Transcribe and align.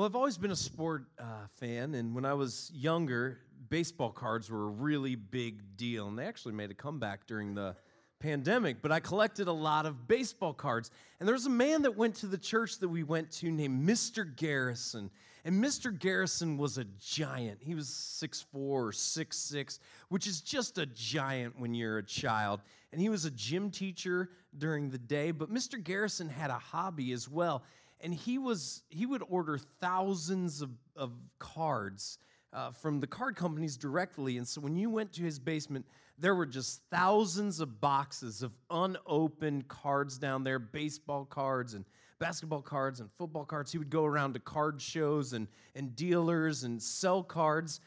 Well, 0.00 0.06
I've 0.06 0.16
always 0.16 0.38
been 0.38 0.50
a 0.50 0.56
sport 0.56 1.04
uh, 1.18 1.46
fan, 1.58 1.94
and 1.94 2.14
when 2.14 2.24
I 2.24 2.32
was 2.32 2.70
younger, 2.74 3.40
baseball 3.68 4.08
cards 4.08 4.50
were 4.50 4.62
a 4.62 4.70
really 4.70 5.14
big 5.14 5.76
deal, 5.76 6.08
and 6.08 6.18
they 6.18 6.24
actually 6.24 6.54
made 6.54 6.70
a 6.70 6.74
comeback 6.74 7.26
during 7.26 7.54
the 7.54 7.76
pandemic. 8.18 8.80
But 8.80 8.92
I 8.92 9.00
collected 9.00 9.46
a 9.46 9.52
lot 9.52 9.84
of 9.84 10.08
baseball 10.08 10.54
cards, 10.54 10.90
and 11.18 11.28
there 11.28 11.34
was 11.34 11.44
a 11.44 11.50
man 11.50 11.82
that 11.82 11.98
went 11.98 12.14
to 12.14 12.26
the 12.26 12.38
church 12.38 12.78
that 12.78 12.88
we 12.88 13.02
went 13.02 13.30
to 13.32 13.50
named 13.50 13.86
Mr. 13.86 14.24
Garrison, 14.36 15.10
and 15.44 15.62
Mr. 15.62 15.98
Garrison 15.98 16.56
was 16.56 16.78
a 16.78 16.84
giant. 16.98 17.58
He 17.60 17.74
was 17.74 17.88
6'4 17.88 18.44
or 18.54 18.92
6'6, 18.92 19.80
which 20.08 20.26
is 20.26 20.40
just 20.40 20.78
a 20.78 20.86
giant 20.86 21.60
when 21.60 21.74
you're 21.74 21.98
a 21.98 22.02
child. 22.02 22.62
And 22.92 23.00
he 23.02 23.10
was 23.10 23.26
a 23.26 23.30
gym 23.30 23.70
teacher 23.70 24.30
during 24.56 24.88
the 24.90 24.98
day, 24.98 25.30
but 25.30 25.52
Mr. 25.52 25.82
Garrison 25.82 26.28
had 26.28 26.50
a 26.50 26.58
hobby 26.58 27.12
as 27.12 27.28
well 27.28 27.62
and 28.02 28.14
he 28.14 28.38
was 28.38 28.82
he 28.88 29.06
would 29.06 29.22
order 29.28 29.58
thousands 29.58 30.62
of, 30.62 30.70
of 30.96 31.12
cards 31.38 32.18
uh, 32.52 32.70
from 32.70 33.00
the 33.00 33.06
card 33.06 33.36
companies 33.36 33.76
directly. 33.76 34.36
And 34.36 34.46
so 34.46 34.60
when 34.60 34.76
you 34.76 34.90
went 34.90 35.12
to 35.14 35.22
his 35.22 35.38
basement 35.38 35.86
there 36.18 36.34
were 36.34 36.46
just 36.46 36.82
thousands 36.90 37.60
of 37.60 37.80
boxes 37.80 38.42
of 38.42 38.52
unopened 38.70 39.66
cards 39.68 40.18
down 40.18 40.44
there 40.44 40.58
baseball 40.58 41.24
cards 41.24 41.74
and 41.74 41.84
basketball 42.18 42.60
cards 42.60 43.00
and 43.00 43.10
football 43.16 43.46
cards. 43.46 43.72
He 43.72 43.78
would 43.78 43.88
go 43.88 44.04
around 44.04 44.34
to 44.34 44.40
card 44.40 44.82
shows 44.82 45.32
and, 45.32 45.48
and 45.74 45.96
dealers 45.96 46.64
and 46.64 46.80
sell 46.82 47.22
cards. 47.22 47.80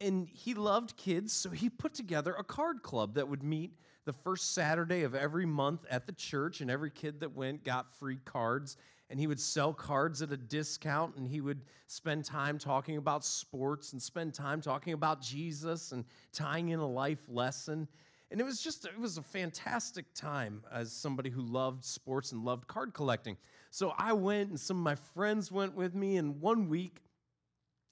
And 0.00 0.28
he 0.28 0.54
loved 0.54 0.96
kids 0.96 1.32
so 1.32 1.50
he 1.50 1.68
put 1.68 1.94
together 1.94 2.34
a 2.34 2.44
card 2.44 2.82
club 2.82 3.14
that 3.14 3.28
would 3.28 3.42
meet 3.42 3.72
the 4.06 4.12
first 4.14 4.54
saturday 4.54 5.02
of 5.02 5.14
every 5.14 5.44
month 5.44 5.84
at 5.90 6.06
the 6.06 6.12
church 6.12 6.62
and 6.62 6.70
every 6.70 6.90
kid 6.90 7.20
that 7.20 7.36
went 7.36 7.64
got 7.64 7.92
free 7.98 8.18
cards 8.24 8.78
and 9.10 9.18
he 9.18 9.26
would 9.26 9.40
sell 9.40 9.74
cards 9.74 10.22
at 10.22 10.30
a 10.30 10.36
discount 10.36 11.16
and 11.16 11.26
he 11.26 11.40
would 11.40 11.62
spend 11.88 12.24
time 12.24 12.58
talking 12.58 12.96
about 12.96 13.24
sports 13.24 13.92
and 13.92 14.00
spend 14.00 14.32
time 14.32 14.60
talking 14.60 14.92
about 14.92 15.20
Jesus 15.20 15.90
and 15.90 16.04
tying 16.32 16.68
in 16.68 16.78
a 16.78 16.86
life 16.86 17.22
lesson. 17.28 17.88
And 18.30 18.40
it 18.40 18.44
was 18.44 18.62
just, 18.62 18.84
it 18.84 18.98
was 18.98 19.18
a 19.18 19.22
fantastic 19.22 20.06
time 20.14 20.62
as 20.72 20.92
somebody 20.92 21.28
who 21.28 21.42
loved 21.42 21.84
sports 21.84 22.30
and 22.30 22.44
loved 22.44 22.68
card 22.68 22.94
collecting. 22.94 23.36
So 23.72 23.92
I 23.98 24.12
went 24.12 24.50
and 24.50 24.60
some 24.60 24.76
of 24.76 24.84
my 24.84 24.94
friends 24.94 25.50
went 25.50 25.74
with 25.74 25.96
me. 25.96 26.16
And 26.16 26.40
one 26.40 26.68
week 26.68 27.02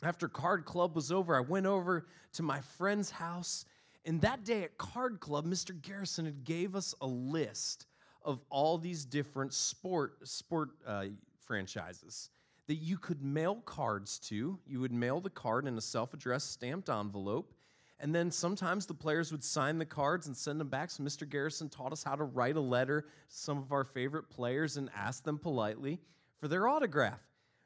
after 0.04 0.28
Card 0.28 0.64
Club 0.64 0.94
was 0.94 1.10
over, 1.10 1.36
I 1.36 1.40
went 1.40 1.66
over 1.66 2.06
to 2.34 2.44
my 2.44 2.60
friend's 2.60 3.10
house. 3.10 3.64
And 4.04 4.20
that 4.20 4.44
day 4.44 4.62
at 4.62 4.78
Card 4.78 5.18
Club, 5.18 5.44
Mr. 5.44 5.78
Garrison 5.82 6.26
had 6.26 6.44
gave 6.44 6.76
us 6.76 6.94
a 7.00 7.06
list 7.06 7.86
of 8.24 8.42
all 8.50 8.78
these 8.78 9.04
different 9.04 9.52
sport 9.54 10.26
sport 10.26 10.70
uh, 10.86 11.06
franchises 11.46 12.30
that 12.66 12.76
you 12.76 12.98
could 12.98 13.22
mail 13.22 13.56
cards 13.64 14.18
to. 14.18 14.58
You 14.66 14.80
would 14.80 14.92
mail 14.92 15.20
the 15.20 15.30
card 15.30 15.66
in 15.66 15.76
a 15.78 15.80
self-addressed 15.80 16.52
stamped 16.52 16.90
envelope, 16.90 17.54
and 17.98 18.14
then 18.14 18.30
sometimes 18.30 18.86
the 18.86 18.94
players 18.94 19.32
would 19.32 19.42
sign 19.42 19.78
the 19.78 19.86
cards 19.86 20.26
and 20.26 20.36
send 20.36 20.60
them 20.60 20.68
back. 20.68 20.90
So 20.90 21.02
Mr. 21.02 21.28
Garrison 21.28 21.68
taught 21.68 21.92
us 21.92 22.04
how 22.04 22.14
to 22.14 22.24
write 22.24 22.56
a 22.56 22.60
letter 22.60 23.02
to 23.02 23.08
some 23.28 23.58
of 23.58 23.72
our 23.72 23.84
favorite 23.84 24.28
players 24.28 24.76
and 24.76 24.90
ask 24.94 25.24
them 25.24 25.38
politely 25.38 25.98
for 26.38 26.46
their 26.46 26.68
autograph. 26.68 27.20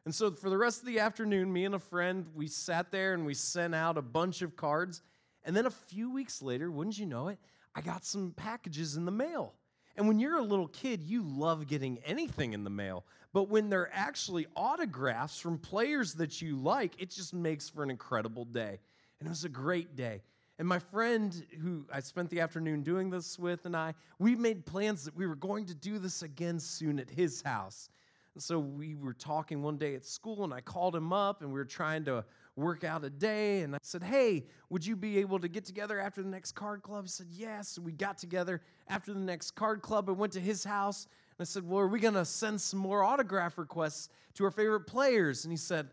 And 0.04 0.14
so 0.14 0.30
for 0.30 0.50
the 0.50 0.58
rest 0.58 0.80
of 0.80 0.86
the 0.86 0.98
afternoon, 0.98 1.52
me 1.52 1.64
and 1.64 1.74
a 1.74 1.78
friend, 1.78 2.26
we 2.34 2.48
sat 2.48 2.90
there 2.90 3.14
and 3.14 3.24
we 3.24 3.34
sent 3.34 3.74
out 3.74 3.98
a 3.98 4.02
bunch 4.02 4.42
of 4.42 4.56
cards. 4.56 5.02
And 5.44 5.54
then 5.54 5.66
a 5.66 5.70
few 5.70 6.10
weeks 6.10 6.42
later, 6.42 6.70
wouldn't 6.70 6.98
you 6.98 7.06
know 7.06 7.28
it, 7.28 7.38
I 7.74 7.80
got 7.80 8.04
some 8.04 8.32
packages 8.32 8.96
in 8.96 9.04
the 9.04 9.12
mail. 9.12 9.54
And 9.96 10.08
when 10.08 10.18
you're 10.18 10.38
a 10.38 10.42
little 10.42 10.68
kid, 10.68 11.02
you 11.02 11.22
love 11.22 11.66
getting 11.66 11.98
anything 12.04 12.52
in 12.52 12.64
the 12.64 12.70
mail. 12.70 13.04
But 13.32 13.48
when 13.48 13.68
they're 13.68 13.90
actually 13.92 14.46
autographs 14.56 15.38
from 15.38 15.58
players 15.58 16.14
that 16.14 16.40
you 16.40 16.56
like, 16.56 17.00
it 17.00 17.10
just 17.10 17.34
makes 17.34 17.68
for 17.68 17.82
an 17.82 17.90
incredible 17.90 18.44
day. 18.44 18.78
And 19.20 19.26
it 19.26 19.30
was 19.30 19.44
a 19.44 19.48
great 19.48 19.96
day. 19.96 20.22
And 20.58 20.68
my 20.68 20.78
friend 20.78 21.44
who 21.62 21.86
I 21.92 22.00
spent 22.00 22.30
the 22.30 22.40
afternoon 22.40 22.82
doing 22.82 23.10
this 23.10 23.38
with 23.38 23.66
and 23.66 23.76
I, 23.76 23.94
we 24.18 24.36
made 24.36 24.64
plans 24.66 25.04
that 25.04 25.16
we 25.16 25.26
were 25.26 25.34
going 25.34 25.66
to 25.66 25.74
do 25.74 25.98
this 25.98 26.22
again 26.22 26.60
soon 26.60 26.98
at 26.98 27.10
his 27.10 27.42
house. 27.42 27.88
And 28.34 28.42
so 28.42 28.58
we 28.58 28.94
were 28.94 29.12
talking 29.12 29.62
one 29.62 29.76
day 29.76 29.94
at 29.94 30.06
school, 30.06 30.44
and 30.44 30.54
I 30.54 30.60
called 30.60 30.96
him 30.96 31.12
up, 31.12 31.42
and 31.42 31.50
we 31.50 31.58
were 31.58 31.66
trying 31.66 32.04
to 32.06 32.24
work 32.56 32.84
out 32.84 33.04
a 33.04 33.10
day. 33.10 33.60
And 33.62 33.74
I 33.74 33.78
said, 33.82 34.02
Hey, 34.02 34.46
would 34.70 34.84
you 34.84 34.96
be 34.96 35.18
able 35.18 35.38
to 35.40 35.48
get 35.48 35.64
together 35.64 35.98
after 35.98 36.22
the 36.22 36.28
next 36.28 36.52
card 36.52 36.82
club? 36.82 37.04
He 37.04 37.10
said, 37.10 37.26
Yes. 37.30 37.78
we 37.78 37.92
got 37.92 38.18
together 38.18 38.60
after 38.88 39.12
the 39.12 39.20
next 39.20 39.52
card 39.52 39.82
club. 39.82 40.08
I 40.08 40.12
went 40.12 40.32
to 40.34 40.40
his 40.40 40.64
house, 40.64 41.06
and 41.38 41.44
I 41.44 41.46
said, 41.46 41.66
Well, 41.66 41.80
are 41.80 41.88
we 41.88 42.00
going 42.00 42.14
to 42.14 42.24
send 42.24 42.60
some 42.60 42.80
more 42.80 43.04
autograph 43.04 43.58
requests 43.58 44.08
to 44.34 44.44
our 44.44 44.50
favorite 44.50 44.86
players? 44.86 45.44
And 45.44 45.52
he 45.52 45.56
said, 45.56 45.90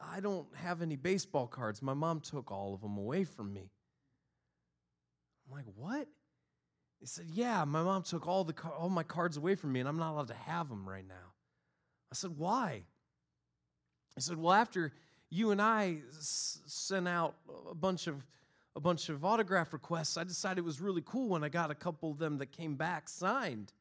I 0.00 0.20
don't 0.20 0.46
have 0.54 0.82
any 0.82 0.96
baseball 0.96 1.46
cards. 1.46 1.82
My 1.82 1.94
mom 1.94 2.20
took 2.20 2.50
all 2.50 2.74
of 2.74 2.82
them 2.82 2.98
away 2.98 3.24
from 3.24 3.52
me. 3.52 3.70
I'm 5.48 5.56
like, 5.56 5.66
What? 5.74 6.08
He 7.00 7.06
said, 7.06 7.26
Yeah, 7.32 7.64
my 7.64 7.82
mom 7.82 8.02
took 8.02 8.26
all, 8.26 8.44
the, 8.44 8.54
all 8.78 8.88
my 8.88 9.02
cards 9.02 9.36
away 9.36 9.54
from 9.54 9.72
me, 9.72 9.80
and 9.80 9.88
I'm 9.88 9.98
not 9.98 10.12
allowed 10.12 10.28
to 10.28 10.34
have 10.34 10.68
them 10.68 10.88
right 10.88 11.06
now. 11.06 11.14
I 12.12 12.14
said, 12.14 12.36
Why? 12.36 12.84
He 14.14 14.20
said, 14.20 14.36
Well, 14.38 14.52
after 14.52 14.92
you 15.30 15.50
and 15.50 15.60
I 15.60 15.98
s- 16.16 16.60
sent 16.66 17.08
out 17.08 17.34
a 17.70 17.74
bunch 17.74 18.06
of 18.06 18.22
a 18.76 18.80
bunch 18.80 19.08
of 19.08 19.24
autograph 19.24 19.72
requests, 19.72 20.18
I 20.18 20.24
decided 20.24 20.58
it 20.58 20.64
was 20.64 20.82
really 20.82 21.02
cool 21.06 21.30
when 21.30 21.42
I 21.42 21.48
got 21.48 21.70
a 21.70 21.74
couple 21.74 22.10
of 22.10 22.18
them 22.18 22.36
that 22.38 22.52
came 22.52 22.74
back 22.74 23.08
signed. 23.08 23.72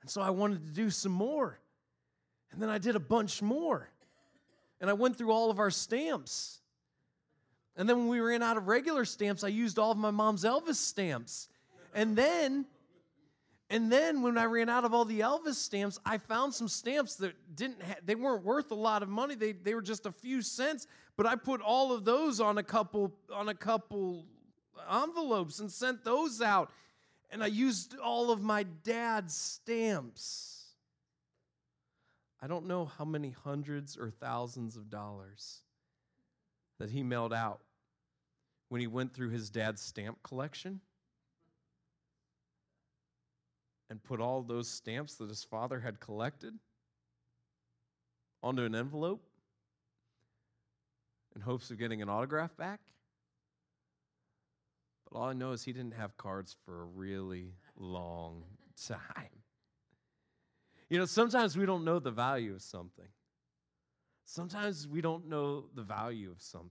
And 0.00 0.08
so 0.08 0.22
I 0.22 0.30
wanted 0.30 0.64
to 0.64 0.72
do 0.72 0.90
some 0.90 1.10
more. 1.10 1.58
And 2.52 2.62
then 2.62 2.68
I 2.68 2.78
did 2.78 2.94
a 2.94 3.00
bunch 3.00 3.42
more. 3.42 3.90
And 4.80 4.88
I 4.88 4.92
went 4.92 5.18
through 5.18 5.32
all 5.32 5.50
of 5.50 5.58
our 5.58 5.72
stamps. 5.72 6.60
And 7.76 7.88
then 7.88 7.98
when 7.98 8.08
we 8.08 8.20
ran 8.20 8.44
out 8.44 8.56
of 8.56 8.68
regular 8.68 9.04
stamps, 9.04 9.42
I 9.42 9.48
used 9.48 9.76
all 9.76 9.90
of 9.90 9.98
my 9.98 10.12
mom's 10.12 10.44
Elvis 10.44 10.76
stamps. 10.76 11.48
And 11.92 12.14
then 12.16 12.64
and 13.68 13.90
then 13.90 14.22
when 14.22 14.38
I 14.38 14.44
ran 14.44 14.68
out 14.68 14.84
of 14.84 14.94
all 14.94 15.04
the 15.04 15.20
Elvis 15.20 15.54
stamps, 15.54 15.98
I 16.06 16.18
found 16.18 16.54
some 16.54 16.68
stamps 16.68 17.16
that 17.16 17.34
didn't 17.56 17.82
ha- 17.82 17.96
they 18.04 18.14
weren't 18.14 18.44
worth 18.44 18.70
a 18.70 18.76
lot 18.76 19.02
of 19.02 19.08
money. 19.08 19.34
They 19.34 19.52
they 19.52 19.74
were 19.74 19.82
just 19.82 20.06
a 20.06 20.12
few 20.12 20.40
cents, 20.40 20.86
but 21.16 21.26
I 21.26 21.34
put 21.34 21.60
all 21.60 21.92
of 21.92 22.04
those 22.04 22.40
on 22.40 22.58
a 22.58 22.62
couple 22.62 23.12
on 23.34 23.48
a 23.48 23.54
couple 23.54 24.24
envelopes 24.90 25.58
and 25.58 25.70
sent 25.70 26.04
those 26.04 26.40
out. 26.40 26.70
And 27.30 27.42
I 27.42 27.48
used 27.48 27.98
all 27.98 28.30
of 28.30 28.40
my 28.40 28.62
dad's 28.62 29.34
stamps. 29.34 30.66
I 32.40 32.46
don't 32.46 32.66
know 32.66 32.84
how 32.84 33.04
many 33.04 33.30
hundreds 33.30 33.96
or 33.96 34.10
thousands 34.10 34.76
of 34.76 34.90
dollars 34.90 35.62
that 36.78 36.90
he 36.90 37.02
mailed 37.02 37.32
out 37.32 37.62
when 38.68 38.80
he 38.80 38.86
went 38.86 39.12
through 39.12 39.30
his 39.30 39.50
dad's 39.50 39.82
stamp 39.82 40.22
collection 40.22 40.80
and 43.88 44.02
put 44.02 44.20
all 44.20 44.42
those 44.42 44.68
stamps 44.68 45.14
that 45.14 45.28
his 45.28 45.44
father 45.44 45.80
had 45.80 46.00
collected 46.00 46.54
onto 48.42 48.62
an 48.62 48.74
envelope 48.74 49.22
in 51.34 51.40
hopes 51.40 51.70
of 51.70 51.78
getting 51.78 52.02
an 52.02 52.08
autograph 52.08 52.56
back. 52.56 52.80
But 55.04 55.18
all 55.18 55.24
I 55.26 55.32
know 55.32 55.52
is 55.52 55.62
he 55.62 55.72
didn't 55.72 55.94
have 55.94 56.16
cards 56.16 56.56
for 56.64 56.82
a 56.82 56.84
really 56.84 57.54
long 57.76 58.44
time. 58.86 59.42
You 60.88 60.98
know, 60.98 61.04
sometimes 61.04 61.56
we 61.56 61.66
don't 61.66 61.84
know 61.84 61.98
the 61.98 62.10
value 62.10 62.54
of 62.54 62.62
something. 62.62 63.08
Sometimes 64.24 64.88
we 64.88 65.00
don't 65.00 65.28
know 65.28 65.66
the 65.74 65.82
value 65.82 66.30
of 66.30 66.40
something. 66.40 66.70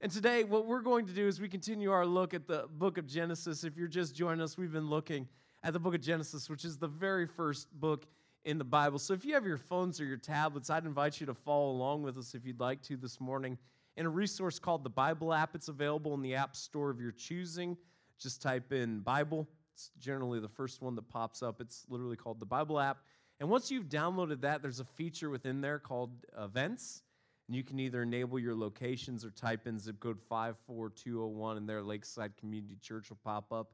And 0.00 0.12
today, 0.12 0.44
what 0.44 0.66
we're 0.66 0.82
going 0.82 1.06
to 1.06 1.12
do 1.12 1.26
is 1.26 1.40
we 1.40 1.48
continue 1.48 1.90
our 1.90 2.06
look 2.06 2.32
at 2.32 2.46
the 2.46 2.66
book 2.70 2.98
of 2.98 3.06
Genesis. 3.06 3.64
If 3.64 3.76
you're 3.76 3.88
just 3.88 4.14
joining 4.14 4.40
us, 4.40 4.56
we've 4.56 4.72
been 4.72 4.88
looking 4.88 5.26
at 5.62 5.72
the 5.72 5.78
book 5.78 5.94
of 5.94 6.00
Genesis, 6.00 6.48
which 6.48 6.64
is 6.64 6.78
the 6.78 6.88
very 6.88 7.26
first 7.26 7.68
book 7.80 8.06
in 8.44 8.58
the 8.58 8.64
Bible. 8.64 8.98
So 8.98 9.12
if 9.12 9.24
you 9.24 9.34
have 9.34 9.46
your 9.46 9.56
phones 9.58 10.00
or 10.00 10.04
your 10.04 10.16
tablets, 10.16 10.70
I'd 10.70 10.84
invite 10.84 11.20
you 11.20 11.26
to 11.26 11.34
follow 11.34 11.70
along 11.70 12.02
with 12.02 12.16
us 12.16 12.34
if 12.34 12.46
you'd 12.46 12.60
like 12.60 12.82
to 12.82 12.96
this 12.96 13.20
morning 13.20 13.58
in 13.96 14.06
a 14.06 14.08
resource 14.08 14.58
called 14.58 14.84
the 14.84 14.90
Bible 14.90 15.34
app. 15.34 15.54
It's 15.54 15.68
available 15.68 16.14
in 16.14 16.22
the 16.22 16.34
App 16.34 16.54
Store 16.54 16.90
of 16.90 17.00
your 17.00 17.12
choosing. 17.12 17.76
Just 18.18 18.40
type 18.40 18.72
in 18.72 19.00
Bible. 19.00 19.48
It's 19.74 19.90
generally 19.98 20.40
the 20.40 20.48
first 20.48 20.82
one 20.82 20.94
that 20.94 21.08
pops 21.08 21.42
up. 21.42 21.60
It's 21.60 21.84
literally 21.88 22.16
called 22.16 22.40
the 22.40 22.46
Bible 22.46 22.80
app. 22.80 22.98
And 23.40 23.48
once 23.48 23.70
you've 23.70 23.88
downloaded 23.88 24.40
that, 24.40 24.62
there's 24.62 24.80
a 24.80 24.84
feature 24.84 25.30
within 25.30 25.60
there 25.60 25.78
called 25.78 26.10
Events. 26.36 27.02
And 27.46 27.56
you 27.56 27.62
can 27.62 27.78
either 27.80 28.02
enable 28.02 28.38
your 28.38 28.54
locations 28.54 29.24
or 29.24 29.30
type 29.30 29.66
in 29.66 29.78
zip 29.78 30.00
code 30.00 30.20
54201, 30.28 31.56
and 31.56 31.68
there 31.68 31.82
Lakeside 31.82 32.36
Community 32.36 32.76
Church 32.80 33.08
will 33.08 33.18
pop 33.24 33.52
up 33.52 33.72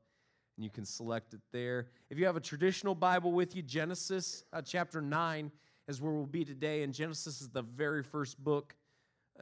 and 0.56 0.64
you 0.64 0.70
can 0.70 0.84
select 0.84 1.34
it 1.34 1.40
there. 1.52 1.88
If 2.10 2.18
you 2.18 2.26
have 2.26 2.36
a 2.36 2.40
traditional 2.40 2.94
Bible 2.94 3.32
with 3.32 3.56
you, 3.56 3.62
Genesis 3.62 4.44
uh, 4.52 4.62
chapter 4.62 5.00
9 5.00 5.50
is 5.88 6.00
where 6.00 6.12
we'll 6.12 6.26
be 6.26 6.44
today. 6.44 6.82
And 6.82 6.94
Genesis 6.94 7.40
is 7.40 7.48
the 7.48 7.62
very 7.62 8.02
first 8.02 8.42
book 8.42 8.74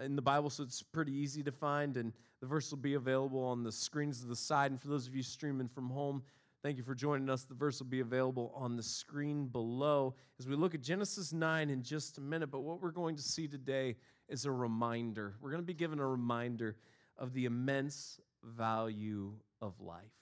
in 0.02 0.16
the 0.16 0.22
Bible, 0.22 0.48
so 0.48 0.62
it's 0.62 0.82
pretty 0.82 1.12
easy 1.12 1.42
to 1.42 1.52
find. 1.52 1.96
And 1.96 2.12
the 2.40 2.46
verse 2.46 2.70
will 2.70 2.78
be 2.78 2.94
available 2.94 3.44
on 3.44 3.62
the 3.62 3.72
screens 3.72 4.20
to 4.20 4.26
the 4.26 4.36
side. 4.36 4.70
And 4.70 4.80
for 4.80 4.88
those 4.88 5.06
of 5.06 5.14
you 5.14 5.22
streaming 5.22 5.68
from 5.68 5.90
home, 5.90 6.22
Thank 6.62 6.76
you 6.76 6.84
for 6.84 6.94
joining 6.94 7.28
us. 7.28 7.42
The 7.42 7.56
verse 7.56 7.80
will 7.80 7.88
be 7.88 7.98
available 7.98 8.52
on 8.54 8.76
the 8.76 8.84
screen 8.84 9.46
below 9.46 10.14
as 10.38 10.46
we 10.46 10.54
look 10.54 10.76
at 10.76 10.80
Genesis 10.80 11.32
9 11.32 11.70
in 11.70 11.82
just 11.82 12.18
a 12.18 12.20
minute. 12.20 12.52
But 12.52 12.60
what 12.60 12.80
we're 12.80 12.92
going 12.92 13.16
to 13.16 13.22
see 13.22 13.48
today 13.48 13.96
is 14.28 14.44
a 14.44 14.52
reminder. 14.52 15.34
We're 15.40 15.50
going 15.50 15.62
to 15.62 15.66
be 15.66 15.74
given 15.74 15.98
a 15.98 16.06
reminder 16.06 16.76
of 17.18 17.32
the 17.32 17.46
immense 17.46 18.20
value 18.44 19.32
of 19.60 19.80
life. 19.80 20.21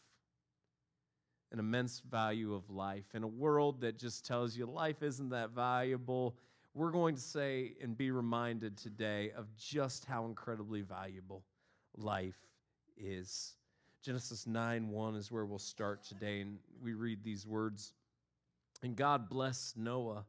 An 1.52 1.58
immense 1.58 2.00
value 2.10 2.54
of 2.54 2.70
life. 2.70 3.06
In 3.14 3.22
a 3.22 3.28
world 3.28 3.80
that 3.80 3.98
just 3.98 4.24
tells 4.24 4.56
you 4.56 4.66
life 4.66 5.02
isn't 5.02 5.30
that 5.30 5.50
valuable, 5.50 6.36
we're 6.74 6.92
going 6.92 7.16
to 7.16 7.20
say 7.20 7.74
and 7.82 7.96
be 7.96 8.10
reminded 8.10 8.76
today 8.76 9.32
of 9.36 9.46
just 9.56 10.04
how 10.04 10.26
incredibly 10.26 10.82
valuable 10.82 11.42
life 11.96 12.38
is. 12.96 13.54
Genesis 14.02 14.46
9 14.46 14.88
1 14.88 15.16
is 15.16 15.30
where 15.30 15.44
we'll 15.44 15.58
start 15.58 16.04
today, 16.04 16.40
and 16.40 16.58
we 16.82 16.94
read 16.94 17.22
these 17.22 17.46
words. 17.46 17.92
And 18.82 18.96
God 18.96 19.28
blessed 19.28 19.76
Noah 19.76 20.24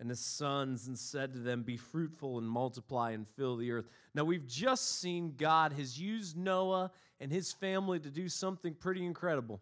and 0.00 0.08
his 0.08 0.20
sons 0.20 0.86
and 0.88 0.98
said 0.98 1.32
to 1.34 1.38
them, 1.38 1.62
Be 1.62 1.76
fruitful 1.76 2.38
and 2.38 2.48
multiply 2.48 3.10
and 3.10 3.26
fill 3.36 3.56
the 3.56 3.70
earth. 3.70 3.86
Now, 4.14 4.24
we've 4.24 4.46
just 4.46 5.00
seen 5.00 5.34
God 5.36 5.72
has 5.74 6.00
used 6.00 6.36
Noah 6.36 6.90
and 7.20 7.30
his 7.30 7.52
family 7.52 8.00
to 8.00 8.10
do 8.10 8.28
something 8.28 8.74
pretty 8.74 9.04
incredible. 9.04 9.60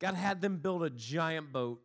God 0.00 0.14
had 0.14 0.40
them 0.40 0.58
build 0.58 0.82
a 0.82 0.90
giant 0.90 1.52
boat, 1.52 1.80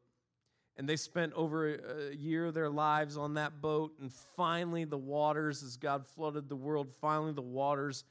and 0.77 0.87
they 0.87 0.95
spent 0.95 1.33
over 1.33 1.75
a 1.75 2.15
year 2.15 2.45
of 2.47 2.53
their 2.53 2.69
lives 2.69 3.17
on 3.17 3.35
that 3.35 3.61
boat. 3.61 3.93
And 4.01 4.11
finally, 4.35 4.83
the 4.83 4.97
waters, 4.97 5.63
as 5.63 5.77
God 5.77 6.05
flooded 6.05 6.49
the 6.49 6.55
world, 6.55 6.89
finally, 6.99 7.33
the 7.33 7.41
waters 7.41 8.03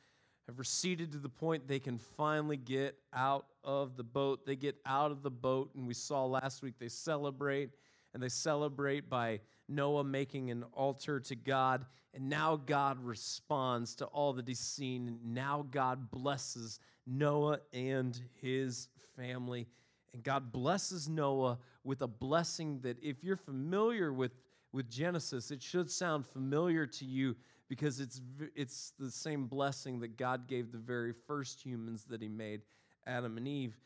have 0.47 0.59
receded 0.59 1.13
to 1.13 1.19
the 1.19 1.29
point 1.29 1.69
they 1.69 1.79
can 1.79 1.99
finally 1.99 2.57
get 2.57 2.97
out 3.15 3.47
of 3.63 3.97
the 3.97 4.05
boat. 4.05 4.47
They 4.47 4.57
get 4.57 4.77
out 4.87 5.11
of 5.11 5.23
the 5.23 5.31
boat, 5.31 5.71
and 5.75 5.87
we 5.87 5.95
saw 5.95 6.25
last 6.25 6.63
week 6.63 6.75
they 6.79 6.89
celebrate, 6.89 7.71
and 8.15 8.23
they 8.23 8.29
celebrate 8.29 9.09
by 9.09 9.41
Noah 9.69 10.05
making 10.05 10.51
an 10.51 10.65
altar 10.73 11.21
to 11.21 11.37
God. 11.37 11.87
And 12.15 12.29
now 12.29 12.57
God 12.57 12.99
responds 13.05 13.95
to 13.97 14.07
all 14.07 14.33
that 14.33 14.49
he's 14.49 14.59
seen. 14.59 15.21
Now 15.25 15.67
God 15.71 16.11
blesses 16.11 16.81
Noah 17.07 17.61
and 17.73 18.21
his 18.41 18.89
family. 19.17 19.69
And 20.13 20.23
God 20.23 20.53
blesses 20.53 21.09
Noah 21.09 21.59
with 21.85 22.03
a 22.03 22.07
blessing 22.09 22.81
that, 22.81 22.97
if 23.03 23.23
you're 23.23 23.37
familiar 23.37 24.13
with, 24.13 24.33
with 24.73 24.91
Genesis, 24.91 25.51
it 25.51 25.63
should 25.63 25.91
sound 25.91 26.27
familiar 26.27 26.87
to 26.87 27.05
you 27.05 27.37
because 27.69 28.01
it's, 28.01 28.21
it's 28.57 28.93
the 28.99 29.11
same 29.11 29.47
blessing 29.47 30.01
that 30.01 30.17
God 30.17 30.49
gave 30.49 30.73
the 30.73 30.79
very 30.79 31.13
first 31.13 31.65
humans 31.65 32.05
that 32.11 32.21
He 32.21 32.29
made, 32.29 32.63
Adam 33.07 33.37
and 33.37 33.47
Eve. 33.47 33.77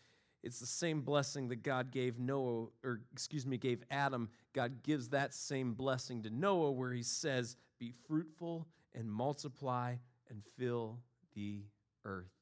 It's 0.43 0.59
the 0.59 0.67
same 0.67 1.03
blessing 1.03 1.49
that 1.49 1.63
God 1.63 1.91
gave 1.91 2.19
Noah, 2.19 2.67
or 2.83 3.01
excuse 3.13 3.47
me, 3.47 3.57
gave 3.57 3.83
Adam. 3.91 4.29
God 4.55 4.83
gives 4.83 5.09
that 5.11 5.35
same 5.35 5.75
blessing 5.75 6.23
to 6.23 6.31
Noah, 6.31 6.73
where 6.73 6.93
He 6.93 7.03
says, 7.03 7.57
Be 7.79 7.93
fruitful 8.07 8.67
and 8.95 9.11
multiply 9.11 9.97
and 10.31 10.43
fill 10.59 10.99
the 11.35 11.63
earth. 12.05 12.33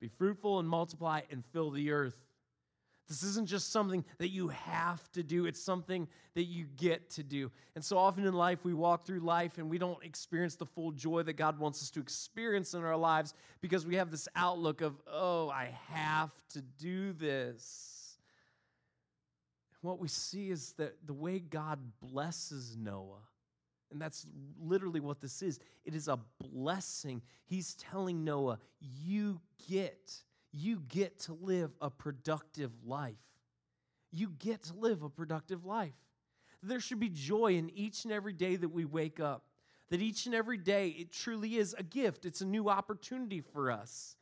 Be 0.00 0.08
fruitful 0.08 0.58
and 0.58 0.68
multiply 0.68 1.22
and 1.30 1.42
fill 1.52 1.70
the 1.70 1.90
earth. 1.90 2.20
This 3.08 3.22
isn't 3.22 3.46
just 3.46 3.70
something 3.70 4.02
that 4.18 4.30
you 4.30 4.48
have 4.48 5.10
to 5.12 5.22
do, 5.22 5.44
it's 5.44 5.60
something 5.60 6.08
that 6.34 6.44
you 6.44 6.64
get 6.76 7.10
to 7.10 7.22
do. 7.22 7.50
And 7.74 7.84
so 7.84 7.98
often 7.98 8.24
in 8.24 8.32
life, 8.32 8.64
we 8.64 8.72
walk 8.72 9.04
through 9.04 9.20
life 9.20 9.58
and 9.58 9.68
we 9.68 9.76
don't 9.76 10.02
experience 10.02 10.56
the 10.56 10.64
full 10.66 10.90
joy 10.90 11.22
that 11.24 11.34
God 11.34 11.58
wants 11.58 11.82
us 11.82 11.90
to 11.90 12.00
experience 12.00 12.72
in 12.72 12.82
our 12.82 12.96
lives 12.96 13.34
because 13.60 13.86
we 13.86 13.96
have 13.96 14.10
this 14.10 14.26
outlook 14.36 14.80
of, 14.80 14.94
oh, 15.06 15.50
I 15.50 15.74
have 15.90 16.32
to 16.50 16.62
do 16.62 17.12
this. 17.12 18.16
what 19.82 19.98
we 19.98 20.08
see 20.08 20.50
is 20.50 20.72
that 20.78 21.06
the 21.06 21.12
way 21.12 21.38
God 21.38 21.78
blesses 22.00 22.74
Noah, 22.74 23.20
and 23.92 24.00
that's 24.00 24.26
literally 24.58 25.00
what 25.00 25.20
this 25.20 25.42
is 25.42 25.60
it 25.84 25.94
is 25.94 26.08
a 26.08 26.18
blessing. 26.40 27.20
He's 27.44 27.74
telling 27.74 28.24
Noah, 28.24 28.58
you 28.80 29.40
get 29.68 30.10
you 30.54 30.80
get 30.88 31.18
to 31.20 31.34
live 31.34 31.72
a 31.80 31.90
productive 31.90 32.70
life. 32.84 33.18
You 34.12 34.30
get 34.38 34.62
to 34.64 34.74
live 34.74 35.02
a 35.02 35.08
productive 35.08 35.64
life. 35.64 35.94
There 36.62 36.80
should 36.80 37.00
be 37.00 37.08
joy 37.08 37.56
in 37.56 37.70
each 37.70 38.04
and 38.04 38.12
every 38.12 38.32
day 38.32 38.54
that 38.56 38.68
we 38.68 38.84
wake 38.84 39.18
up. 39.18 39.42
That 39.90 40.00
each 40.00 40.26
and 40.26 40.34
every 40.34 40.56
day, 40.56 40.88
it 40.88 41.12
truly 41.12 41.56
is 41.56 41.74
a 41.76 41.82
gift. 41.82 42.24
It's 42.24 42.40
a 42.40 42.46
new 42.46 42.68
opportunity 42.68 43.40
for 43.40 43.70
us. 43.70 44.16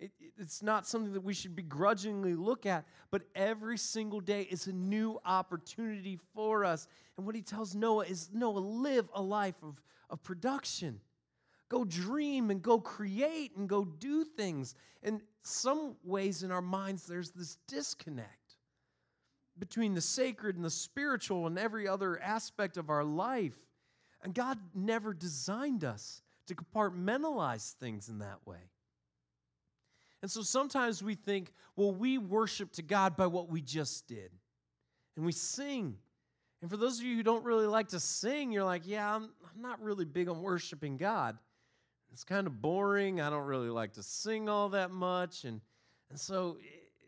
It, 0.00 0.12
it's 0.38 0.62
not 0.62 0.86
something 0.86 1.12
that 1.12 1.22
we 1.22 1.34
should 1.34 1.54
begrudgingly 1.54 2.34
look 2.34 2.64
at, 2.66 2.86
but 3.10 3.22
every 3.34 3.76
single 3.76 4.20
day 4.20 4.42
is 4.42 4.66
a 4.68 4.72
new 4.72 5.18
opportunity 5.24 6.18
for 6.34 6.64
us. 6.64 6.88
And 7.16 7.26
what 7.26 7.34
he 7.34 7.42
tells 7.42 7.74
Noah 7.74 8.06
is 8.06 8.30
Noah, 8.32 8.58
live 8.58 9.08
a 9.14 9.22
life 9.22 9.56
of, 9.62 9.82
of 10.08 10.22
production. 10.22 11.00
Go 11.68 11.84
dream 11.84 12.50
and 12.50 12.62
go 12.62 12.78
create 12.78 13.56
and 13.56 13.68
go 13.68 13.84
do 13.84 14.24
things. 14.24 14.74
And 15.02 15.20
some 15.42 15.96
ways 16.02 16.42
in 16.42 16.50
our 16.50 16.62
minds, 16.62 17.06
there's 17.06 17.30
this 17.30 17.58
disconnect 17.66 18.56
between 19.58 19.94
the 19.94 20.00
sacred 20.00 20.56
and 20.56 20.64
the 20.64 20.70
spiritual 20.70 21.46
and 21.46 21.58
every 21.58 21.86
other 21.86 22.20
aspect 22.22 22.76
of 22.76 22.90
our 22.90 23.04
life. 23.04 23.58
And 24.22 24.34
God 24.34 24.58
never 24.74 25.12
designed 25.12 25.84
us 25.84 26.22
to 26.46 26.54
compartmentalize 26.54 27.72
things 27.72 28.08
in 28.08 28.20
that 28.20 28.38
way. 28.46 28.70
And 30.22 30.30
so 30.30 30.42
sometimes 30.42 31.02
we 31.02 31.14
think, 31.14 31.52
well, 31.76 31.92
we 31.92 32.18
worship 32.18 32.72
to 32.72 32.82
God 32.82 33.16
by 33.16 33.26
what 33.26 33.50
we 33.50 33.60
just 33.60 34.08
did. 34.08 34.30
And 35.16 35.24
we 35.24 35.32
sing. 35.32 35.96
And 36.60 36.70
for 36.70 36.76
those 36.76 36.98
of 36.98 37.04
you 37.04 37.16
who 37.16 37.22
don't 37.22 37.44
really 37.44 37.66
like 37.66 37.88
to 37.88 38.00
sing, 38.00 38.50
you're 38.50 38.64
like, 38.64 38.82
yeah, 38.84 39.14
I'm, 39.14 39.24
I'm 39.24 39.62
not 39.62 39.80
really 39.80 40.04
big 40.04 40.28
on 40.28 40.40
worshiping 40.40 40.96
God 40.96 41.38
it's 42.12 42.24
kind 42.24 42.46
of 42.46 42.60
boring. 42.60 43.20
I 43.20 43.30
don't 43.30 43.46
really 43.46 43.70
like 43.70 43.92
to 43.94 44.02
sing 44.02 44.48
all 44.48 44.68
that 44.70 44.90
much. 44.90 45.44
And, 45.44 45.60
and 46.10 46.18
so, 46.18 46.58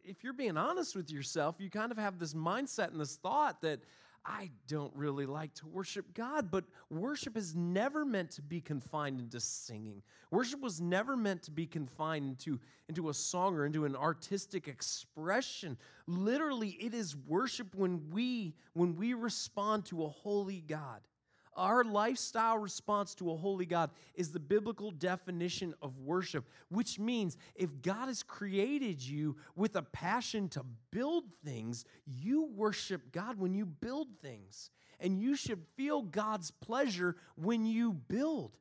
if 0.05 0.25
you're 0.25 0.32
being 0.32 0.56
honest 0.56 0.97
with 0.97 1.11
yourself, 1.11 1.56
you 1.58 1.70
kind 1.70 1.93
of 1.93 1.99
have 1.99 2.19
this 2.19 2.35
mindset 2.35 2.91
and 2.91 3.00
this 3.00 3.17
thought 3.17 3.61
that 3.62 3.81
I 4.25 4.50
don't 4.67 4.94
really 4.94 5.25
like 5.26 5.55
to 5.55 5.67
worship 5.67 6.12
God, 6.14 6.50
but 6.50 6.64
worship 6.91 7.37
is 7.37 7.55
never 7.55 8.05
meant 8.05 8.31
to 8.32 8.43
be 8.43 8.61
confined 8.61 9.19
into 9.19 9.41
singing. 9.41 10.02
Worship 10.31 10.61
was 10.61 10.81
never 10.81 11.17
meant 11.17 11.43
to 11.44 11.50
be 11.50 11.67
confined 11.67 12.26
into, 12.26 12.61
into 12.88 13.08
a 13.08 13.14
song 13.14 13.56
or 13.56 13.64
into 13.64 13.87
an 13.87 13.97
artistic 13.97 14.69
expression. 14.69 15.79
Literally, 16.06 16.70
it 16.81 16.93
is 16.93 17.17
worship 17.17 17.75
when 17.75 18.11
we 18.11 18.55
when 18.75 18.94
we 18.97 19.14
respond 19.14 19.87
to 19.87 20.05
a 20.05 20.08
holy 20.08 20.61
God. 20.61 21.00
Our 21.56 21.85
lifestyle 21.85 22.58
response 22.58 23.14
to 23.17 23.31
a 23.32 23.37
holy 23.37 23.67
God 23.67 23.91
is 24.14 24.30
the 24.30 24.40
biblical 24.40 24.90
definition 24.90 25.75
of 25.83 25.99
worship, 25.99 26.49
which 26.69 26.99
means 26.99 27.37
if 27.54 27.83
God 27.83 28.07
has 28.07 28.23
created 28.23 29.02
you 29.02 29.37
with 29.57 29.76
a 29.76 29.83
passion 29.83 30.49
to 30.50 30.64
build 30.90 31.25
things, 31.45 31.85
you 32.07 32.50
worship 32.54 33.12
God 33.12 33.38
when 33.38 33.54
you 33.54 33.66
build 33.66 34.09
things. 34.23 34.71
And 35.00 35.21
you 35.21 35.35
should 35.35 35.62
feel 35.76 36.02
God's 36.02 36.50
pleasure 36.50 37.16
when 37.35 37.64
you 37.64 37.95
build. 37.95 38.57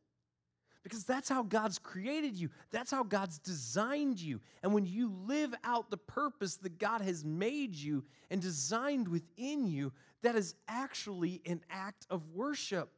Because 0.83 1.03
that's 1.03 1.27
how 1.27 1.43
God's 1.43 1.77
created 1.77 2.37
you. 2.37 2.49
That's 2.71 2.91
how 2.91 3.03
God's 3.03 3.37
designed 3.37 4.19
you. 4.19 4.39
And 4.63 4.73
when 4.73 4.85
you 4.85 5.13
live 5.25 5.53
out 5.63 5.89
the 5.91 5.97
purpose 5.97 6.55
that 6.57 6.79
God 6.79 7.01
has 7.01 7.25
made 7.25 7.75
you 7.75 8.05
and 8.29 8.41
designed 8.41 9.07
within 9.07 9.67
you, 9.67 9.91
that 10.21 10.35
is 10.35 10.55
actually 10.67 11.41
an 11.45 11.61
act 11.69 12.07
of 12.09 12.29
worship. 12.29 12.89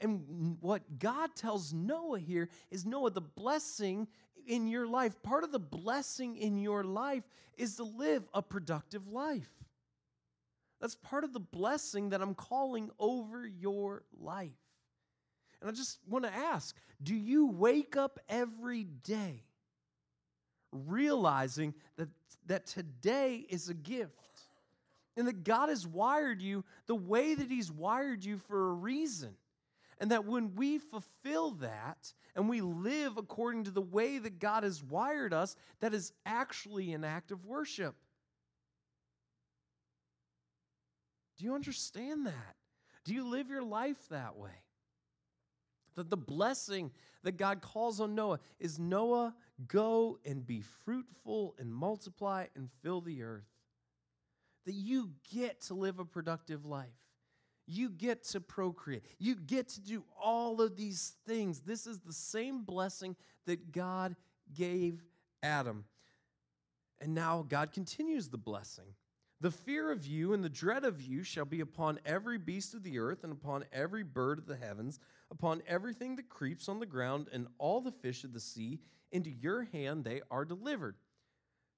And 0.00 0.58
what 0.60 0.98
God 0.98 1.34
tells 1.34 1.72
Noah 1.72 2.18
here 2.18 2.50
is 2.70 2.84
Noah, 2.84 3.10
the 3.10 3.20
blessing 3.22 4.06
in 4.46 4.66
your 4.66 4.86
life, 4.86 5.22
part 5.22 5.44
of 5.44 5.52
the 5.52 5.58
blessing 5.58 6.36
in 6.36 6.58
your 6.58 6.84
life 6.84 7.24
is 7.56 7.76
to 7.76 7.84
live 7.84 8.28
a 8.34 8.42
productive 8.42 9.08
life. 9.08 9.48
That's 10.80 10.96
part 10.96 11.24
of 11.24 11.32
the 11.32 11.40
blessing 11.40 12.10
that 12.10 12.20
I'm 12.20 12.34
calling 12.34 12.90
over 12.98 13.46
your 13.46 14.04
life. 14.20 14.52
And 15.60 15.70
I 15.70 15.72
just 15.72 15.98
want 16.08 16.24
to 16.24 16.32
ask 16.32 16.76
do 17.02 17.14
you 17.14 17.48
wake 17.48 17.96
up 17.96 18.18
every 18.28 18.84
day 18.84 19.44
realizing 20.72 21.74
that, 21.96 22.08
that 22.46 22.66
today 22.66 23.46
is 23.48 23.68
a 23.68 23.74
gift? 23.74 24.24
and 25.16 25.28
that 25.28 25.44
God 25.44 25.68
has 25.68 25.86
wired 25.86 26.42
you 26.42 26.64
the 26.86 26.94
way 26.94 27.34
that 27.34 27.50
He's 27.50 27.70
wired 27.70 28.24
you 28.24 28.38
for 28.38 28.70
a 28.70 28.72
reason. 28.72 29.34
And 29.98 30.10
that 30.10 30.24
when 30.24 30.54
we 30.56 30.78
fulfill 30.78 31.52
that 31.52 32.12
and 32.34 32.48
we 32.48 32.60
live 32.60 33.16
according 33.16 33.64
to 33.64 33.70
the 33.70 33.80
way 33.80 34.18
that 34.18 34.40
God 34.40 34.64
has 34.64 34.82
wired 34.82 35.32
us, 35.32 35.54
that 35.80 35.94
is 35.94 36.12
actually 36.26 36.92
an 36.92 37.04
act 37.04 37.30
of 37.30 37.46
worship. 37.46 37.94
Do 41.38 41.44
you 41.44 41.54
understand 41.54 42.26
that? 42.26 42.56
Do 43.04 43.14
you 43.14 43.28
live 43.28 43.50
your 43.50 43.62
life 43.62 44.08
that 44.10 44.36
way? 44.36 44.50
That 45.96 46.10
the 46.10 46.16
blessing 46.16 46.90
that 47.22 47.36
God 47.36 47.60
calls 47.60 48.00
on 48.00 48.14
Noah 48.14 48.40
is 48.58 48.78
Noah, 48.78 49.34
go 49.68 50.18
and 50.24 50.44
be 50.44 50.60
fruitful 50.84 51.54
and 51.58 51.72
multiply 51.72 52.46
and 52.56 52.68
fill 52.82 53.00
the 53.00 53.22
earth. 53.22 53.44
that 54.66 54.72
you 54.72 55.10
get 55.32 55.60
to 55.62 55.74
live 55.74 55.98
a 55.98 56.04
productive 56.04 56.64
life. 56.64 56.88
You 57.66 57.88
get 57.90 58.24
to 58.24 58.40
procreate. 58.40 59.04
You 59.18 59.36
get 59.36 59.68
to 59.70 59.80
do 59.80 60.04
all 60.20 60.60
of 60.60 60.76
these 60.76 61.14
things. 61.26 61.60
This 61.60 61.86
is 61.86 62.00
the 62.00 62.12
same 62.12 62.62
blessing 62.62 63.16
that 63.46 63.72
God 63.72 64.16
gave 64.54 65.02
Adam. 65.42 65.84
And 67.00 67.14
now 67.14 67.44
God 67.48 67.72
continues 67.72 68.28
the 68.28 68.38
blessing. 68.38 68.94
The 69.40 69.50
fear 69.50 69.90
of 69.90 70.06
you 70.06 70.32
and 70.32 70.42
the 70.42 70.48
dread 70.48 70.84
of 70.84 71.02
you 71.02 71.22
shall 71.22 71.44
be 71.44 71.60
upon 71.60 71.98
every 72.06 72.38
beast 72.38 72.72
of 72.72 72.82
the 72.82 72.98
earth 72.98 73.24
and 73.24 73.32
upon 73.32 73.64
every 73.72 74.02
bird 74.02 74.38
of 74.38 74.46
the 74.46 74.56
heavens, 74.56 75.00
upon 75.30 75.62
everything 75.66 76.16
that 76.16 76.28
creeps 76.28 76.68
on 76.68 76.80
the 76.80 76.86
ground 76.86 77.28
and 77.32 77.48
all 77.58 77.80
the 77.80 77.90
fish 77.90 78.24
of 78.24 78.32
the 78.32 78.40
sea. 78.40 78.80
Into 79.12 79.30
your 79.30 79.64
hand 79.64 80.04
they 80.04 80.22
are 80.30 80.44
delivered. 80.44 80.96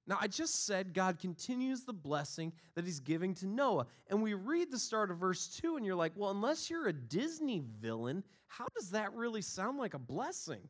Now, 0.07 0.17
I 0.21 0.27
just 0.27 0.65
said 0.65 0.93
God 0.93 1.19
continues 1.19 1.83
the 1.83 1.91
blessing 1.91 2.53
that 2.75 2.85
he's 2.85 3.01
giving 3.01 3.33
to 3.35 3.45
Noah. 3.45 3.87
And 4.09 4.23
we 4.23 4.33
read 4.33 4.71
the 4.71 4.79
start 4.79 5.11
of 5.11 5.17
verse 5.17 5.47
2, 5.61 5.75
and 5.75 5.85
you're 5.85 5.95
like, 5.95 6.13
well, 6.15 6.31
unless 6.31 6.69
you're 6.69 6.87
a 6.87 6.93
Disney 6.93 7.61
villain, 7.81 8.23
how 8.47 8.67
does 8.73 8.91
that 8.91 9.13
really 9.13 9.41
sound 9.41 9.77
like 9.77 9.93
a 9.93 9.99
blessing? 9.99 10.61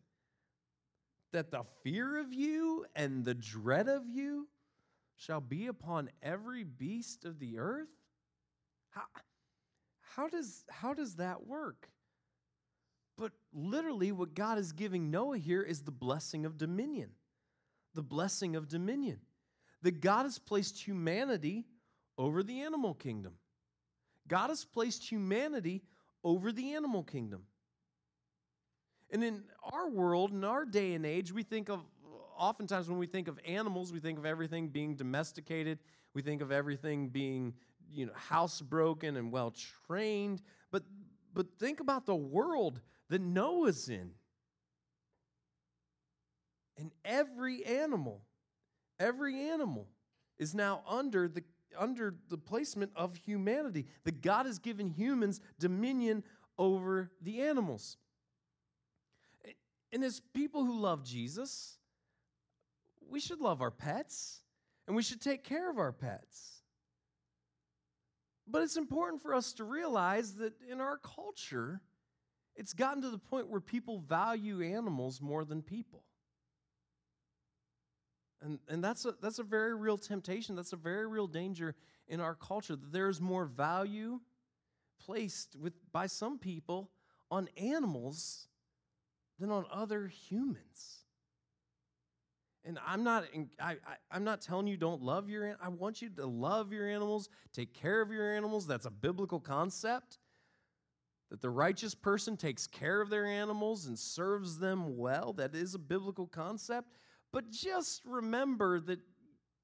That 1.34 1.52
the 1.52 1.64
fear 1.84 2.18
of 2.18 2.34
you 2.34 2.86
and 2.96 3.24
the 3.24 3.36
dread 3.36 3.88
of 3.88 4.08
you 4.08 4.48
shall 5.18 5.42
be 5.42 5.68
upon 5.68 6.10
every 6.24 6.64
beast 6.64 7.26
of 7.26 7.40
the 7.40 7.58
earth? 7.58 7.90
How, 8.92 9.02
how, 10.00 10.28
does, 10.30 10.64
how 10.70 10.94
does 10.94 11.16
that 11.16 11.46
work? 11.46 11.90
But 13.18 13.32
literally, 13.52 14.12
what 14.12 14.36
God 14.36 14.60
is 14.60 14.72
giving 14.72 15.12
Noah 15.12 15.40
here 15.40 15.64
is 15.64 15.82
the 15.82 15.92
blessing 15.92 16.46
of 16.46 16.58
dominion. 16.58 17.10
The 17.96 18.04
blessing 18.04 18.56
of 18.56 18.68
dominion 18.68 19.20
that 19.82 20.02
God 20.02 20.24
has 20.24 20.38
placed 20.40 20.80
humanity 20.80 21.66
over 22.18 22.44
the 22.44 22.62
animal 22.62 22.94
kingdom. 22.94 23.34
God 24.28 24.50
has 24.50 24.66
placed 24.66 25.10
humanity 25.10 25.84
over 26.24 26.52
the 26.52 26.74
animal 26.74 27.04
kingdom. 27.04 27.44
And 29.10 29.24
in 29.24 29.44
our 29.64 29.90
world, 29.90 30.32
in 30.32 30.44
our 30.44 30.66
day 30.66 30.94
and 30.94 31.06
age, 31.06 31.32
we 31.32 31.44
think 31.44 31.70
of 31.70 31.80
oftentimes 32.38 32.90
when 32.90 32.98
we 32.98 33.08
think 33.08 33.28
of 33.28 33.40
animals, 33.46 33.92
we 33.92 34.00
think 34.00 34.18
of 34.18 34.26
everything 34.26 34.70
being 34.70 34.96
domesticated. 34.96 35.80
We 36.14 36.22
think 36.22 36.42
of 36.42 36.52
everything 36.52 37.10
being, 37.10 37.54
you 37.92 38.06
know, 38.06 38.14
housebroken 38.30 39.18
and 39.18 39.32
well 39.32 39.54
trained. 39.88 40.42
But 40.72 40.84
but 41.34 41.48
think 41.60 41.80
about 41.80 42.06
the 42.06 42.16
world 42.16 42.82
that 43.10 43.22
Noah's 43.22 43.90
in. 43.90 44.12
And 46.80 46.92
every 47.04 47.66
animal 47.66 48.22
Every 49.00 49.50
animal 49.50 49.88
is 50.40 50.56
now 50.56 50.82
under 50.88 51.28
the 51.28 51.44
under 51.78 52.16
the 52.30 52.38
placement 52.38 52.92
of 52.96 53.16
humanity. 53.16 53.86
That 54.06 54.22
God 54.22 54.46
has 54.46 54.58
given 54.58 54.90
humans 54.90 55.40
dominion 55.60 56.24
over 56.58 57.12
the 57.22 57.42
animals. 57.42 57.98
And 59.92 60.04
as 60.04 60.22
people 60.34 60.66
who 60.66 60.80
love 60.80 61.04
Jesus, 61.04 61.78
we 63.10 63.20
should 63.20 63.40
love 63.40 63.62
our 63.62 63.72
pets 63.72 64.42
and 64.88 64.96
we 64.96 65.04
should 65.04 65.22
take 65.22 65.44
care 65.44 65.70
of 65.70 65.78
our 65.78 65.92
pets. 65.92 66.62
But 68.48 68.62
it's 68.62 68.78
important 68.78 69.22
for 69.22 69.34
us 69.34 69.54
to 69.54 69.66
realize 69.66 70.36
that 70.36 70.54
in 70.70 70.80
our 70.80 70.98
culture, 70.98 71.82
it's 72.56 72.74
gotten 72.74 73.02
to 73.02 73.10
the 73.10 73.18
point 73.18 73.50
where 73.50 73.60
people 73.60 74.00
value 74.00 74.62
animals 74.62 75.22
more 75.22 75.44
than 75.44 75.62
people. 75.62 76.04
And, 78.42 78.60
and 78.70 78.84
that's, 78.84 79.06
a, 79.06 79.16
that's 79.22 79.40
a 79.40 79.44
very 79.44 79.76
real 79.76 79.98
temptation. 79.98 80.56
That's 80.56 80.74
a 80.74 80.78
very 80.78 81.08
real 81.08 81.28
danger 81.28 81.76
in 82.08 82.22
our 82.22 82.36
culture 82.36 82.76
that 82.76 82.94
there's 82.94 83.20
more 83.20 83.46
value 83.46 84.20
placed 85.06 85.56
with, 85.60 85.74
by 85.92 86.08
some 86.08 86.38
people 86.40 86.92
on 87.30 87.50
animals 87.58 88.48
than 89.40 89.52
on 89.52 89.66
other 89.72 90.08
humans. 90.08 90.97
And 92.68 92.78
I'm 92.86 93.02
not, 93.02 93.24
I, 93.62 93.78
I, 94.12 94.16
am 94.16 94.26
not 94.26 94.42
telling 94.42 94.68
you 94.68 94.76
don't 94.76 95.02
love 95.02 95.30
your, 95.30 95.56
I 95.64 95.70
want 95.70 96.02
you 96.02 96.10
to 96.10 96.26
love 96.26 96.74
your 96.74 96.90
animals, 96.90 97.30
take 97.54 97.74
care 97.74 98.02
of 98.02 98.12
your 98.12 98.36
animals. 98.36 98.68
That's 98.68 98.86
a 98.86 98.92
biblical 98.92 99.40
concept. 99.40 100.20
That 101.30 101.42
the 101.42 101.50
righteous 101.50 101.96
person 101.96 102.36
takes 102.36 102.68
care 102.68 103.00
of 103.02 103.10
their 103.10 103.26
animals 103.26 103.86
and 103.86 103.98
serves 103.98 104.60
them 104.60 104.98
well. 104.98 105.32
That 105.34 105.56
is 105.56 105.76
a 105.76 105.80
biblical 105.80 106.28
concept. 106.28 106.90
But 107.32 107.52
just 107.52 108.02
remember 108.06 108.82
that 108.82 109.00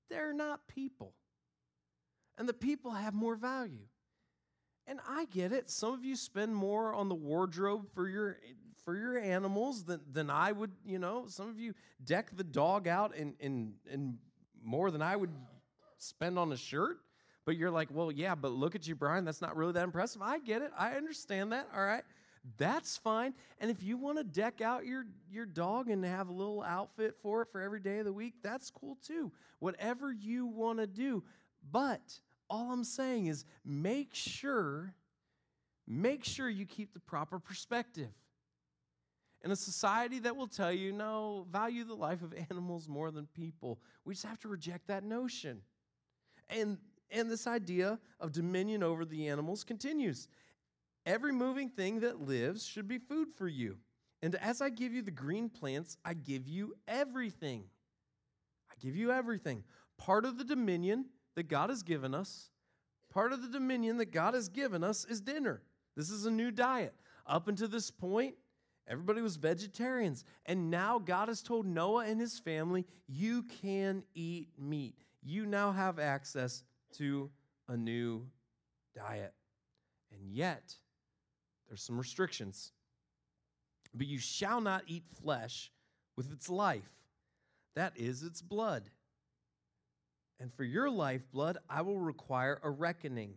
they're 0.09 0.33
not 0.33 0.67
people. 0.67 1.13
And 2.37 2.47
the 2.47 2.53
people 2.53 2.91
have 2.91 3.13
more 3.13 3.35
value. 3.35 3.87
And 4.87 4.99
I 5.07 5.25
get 5.25 5.51
it. 5.51 5.69
Some 5.69 5.93
of 5.93 6.05
you 6.05 6.15
spend 6.15 6.55
more 6.55 6.93
on 6.93 7.09
the 7.09 7.15
wardrobe 7.15 7.87
for 7.93 8.07
your 8.07 8.37
for 8.85 8.95
your 8.95 9.17
animals 9.17 9.83
than, 9.83 10.01
than 10.11 10.29
I 10.29 10.51
would, 10.51 10.71
you 10.85 10.99
know. 10.99 11.25
Some 11.27 11.49
of 11.49 11.59
you 11.59 11.73
deck 12.03 12.31
the 12.35 12.43
dog 12.43 12.87
out 12.87 13.15
in, 13.15 13.35
in, 13.39 13.73
in 13.91 14.17
more 14.63 14.91
than 14.91 15.01
I 15.01 15.15
would 15.15 15.31
spend 15.97 16.37
on 16.37 16.51
a 16.51 16.57
shirt. 16.57 16.97
But 17.45 17.57
you're 17.57 17.71
like, 17.71 17.89
well, 17.91 18.11
yeah, 18.11 18.35
but 18.35 18.51
look 18.51 18.73
at 18.73 18.87
you, 18.87 18.95
Brian. 18.95 19.25
That's 19.25 19.41
not 19.41 19.57
really 19.57 19.73
that 19.73 19.83
impressive. 19.83 20.21
I 20.21 20.39
get 20.39 20.61
it. 20.61 20.71
I 20.77 20.93
understand 20.93 21.51
that. 21.51 21.67
All 21.75 21.83
right 21.83 22.03
that's 22.57 22.97
fine. 22.97 23.33
And 23.59 23.71
if 23.71 23.81
you 23.81 23.97
want 23.97 24.17
to 24.17 24.23
deck 24.23 24.61
out 24.61 24.85
your, 24.85 25.05
your 25.31 25.45
dog 25.45 25.89
and 25.89 26.03
have 26.03 26.27
a 26.27 26.33
little 26.33 26.61
outfit 26.61 27.15
for 27.21 27.41
it 27.41 27.47
for 27.51 27.61
every 27.61 27.79
day 27.79 27.99
of 27.99 28.05
the 28.05 28.13
week, 28.13 28.35
that's 28.43 28.69
cool 28.69 28.97
too. 29.05 29.31
Whatever 29.59 30.11
you 30.11 30.45
want 30.45 30.79
to 30.79 30.87
do. 30.87 31.23
But 31.71 32.19
all 32.49 32.71
I'm 32.71 32.83
saying 32.83 33.27
is 33.27 33.45
make 33.63 34.13
sure, 34.13 34.93
make 35.87 36.25
sure 36.25 36.49
you 36.49 36.65
keep 36.65 36.93
the 36.93 36.99
proper 36.99 37.39
perspective. 37.39 38.09
In 39.43 39.51
a 39.51 39.55
society 39.55 40.19
that 40.19 40.35
will 40.35 40.47
tell 40.47 40.71
you, 40.71 40.93
no, 40.93 41.45
value 41.51 41.83
the 41.83 41.93
life 41.93 42.21
of 42.21 42.33
animals 42.49 42.87
more 42.87 43.11
than 43.11 43.27
people, 43.27 43.79
we 44.05 44.13
just 44.13 44.25
have 44.25 44.39
to 44.39 44.47
reject 44.47 44.87
that 44.87 45.03
notion. 45.03 45.61
And, 46.49 46.77
and 47.11 47.29
this 47.29 47.47
idea 47.47 47.99
of 48.19 48.31
dominion 48.31 48.83
over 48.83 49.05
the 49.05 49.27
animals 49.27 49.63
continues. 49.63 50.27
Every 51.05 51.33
moving 51.33 51.69
thing 51.69 51.99
that 52.01 52.21
lives 52.21 52.65
should 52.65 52.87
be 52.87 52.97
food 52.97 53.29
for 53.37 53.47
you. 53.47 53.77
And 54.21 54.35
as 54.35 54.61
I 54.61 54.69
give 54.69 54.93
you 54.93 55.01
the 55.01 55.11
green 55.11 55.49
plants, 55.49 55.97
I 56.05 56.13
give 56.13 56.47
you 56.47 56.75
everything. 56.87 57.65
I 58.71 58.75
give 58.79 58.95
you 58.95 59.11
everything. 59.11 59.65
Part 59.97 60.23
of 60.23 60.37
the 60.37 60.45
dominion 60.45 61.07
that 61.35 61.49
God 61.49 61.69
has 61.69 61.83
given 61.83 62.15
us, 62.15 62.49
part 63.09 63.33
of 63.33 63.41
the 63.41 63.49
dominion 63.49 63.97
that 63.97 64.11
God 64.11 64.33
has 64.33 64.47
given 64.47 64.81
us 64.81 65.03
is 65.05 65.19
dinner. 65.19 65.61
This 65.97 66.09
is 66.09 66.25
a 66.25 66.31
new 66.31 66.51
diet. 66.51 66.93
Up 67.27 67.49
until 67.49 67.67
this 67.67 67.91
point, 67.91 68.35
everybody 68.87 69.21
was 69.21 69.35
vegetarians. 69.35 70.25
And 70.45 70.69
now 70.69 70.99
God 70.99 71.27
has 71.27 71.41
told 71.41 71.65
Noah 71.65 72.05
and 72.05 72.19
his 72.19 72.39
family, 72.39 72.85
you 73.07 73.43
can 73.43 74.03
eat 74.13 74.49
meat. 74.57 74.95
You 75.21 75.45
now 75.45 75.71
have 75.71 75.99
access 75.99 76.63
to 76.97 77.29
a 77.67 77.77
new 77.77 78.25
diet. 78.95 79.33
And 80.11 80.31
yet, 80.31 80.75
there's 81.67 81.81
some 81.81 81.97
restrictions. 81.97 82.71
But 83.93 84.07
you 84.07 84.19
shall 84.19 84.61
not 84.61 84.83
eat 84.87 85.03
flesh 85.21 85.71
with 86.15 86.31
its 86.31 86.49
life, 86.49 87.05
that 87.75 87.93
is 87.95 88.23
its 88.23 88.41
blood. 88.41 88.89
And 90.39 90.53
for 90.53 90.63
your 90.63 90.89
lifeblood, 90.89 91.57
I 91.69 91.81
will 91.81 91.99
require 91.99 92.59
a 92.63 92.69
reckoning. 92.69 93.35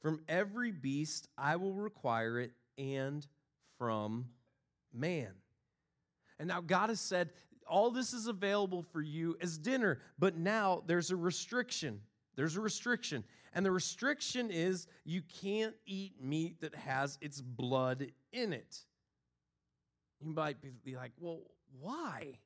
From 0.00 0.20
every 0.28 0.72
beast, 0.72 1.28
I 1.38 1.56
will 1.56 1.74
require 1.74 2.40
it, 2.40 2.52
and 2.76 3.26
from 3.78 4.26
man. 4.92 5.30
And 6.38 6.48
now 6.48 6.60
God 6.60 6.88
has 6.88 7.00
said, 7.00 7.30
all 7.68 7.90
this 7.90 8.12
is 8.12 8.26
available 8.26 8.82
for 8.82 9.00
you 9.00 9.36
as 9.40 9.56
dinner, 9.56 10.00
but 10.18 10.36
now 10.36 10.82
there's 10.86 11.10
a 11.10 11.16
restriction. 11.16 12.00
There's 12.34 12.56
a 12.56 12.60
restriction. 12.60 13.24
And 13.52 13.64
the 13.64 13.70
restriction 13.70 14.50
is 14.50 14.86
you 15.04 15.22
can't 15.42 15.74
eat 15.86 16.22
meat 16.22 16.60
that 16.60 16.74
has 16.74 17.18
its 17.20 17.40
blood 17.40 18.08
in 18.32 18.52
it. 18.52 18.78
You 20.20 20.34
might 20.34 20.56
be 20.84 20.96
like, 20.96 21.12
well, 21.18 21.40
why? 21.80 22.38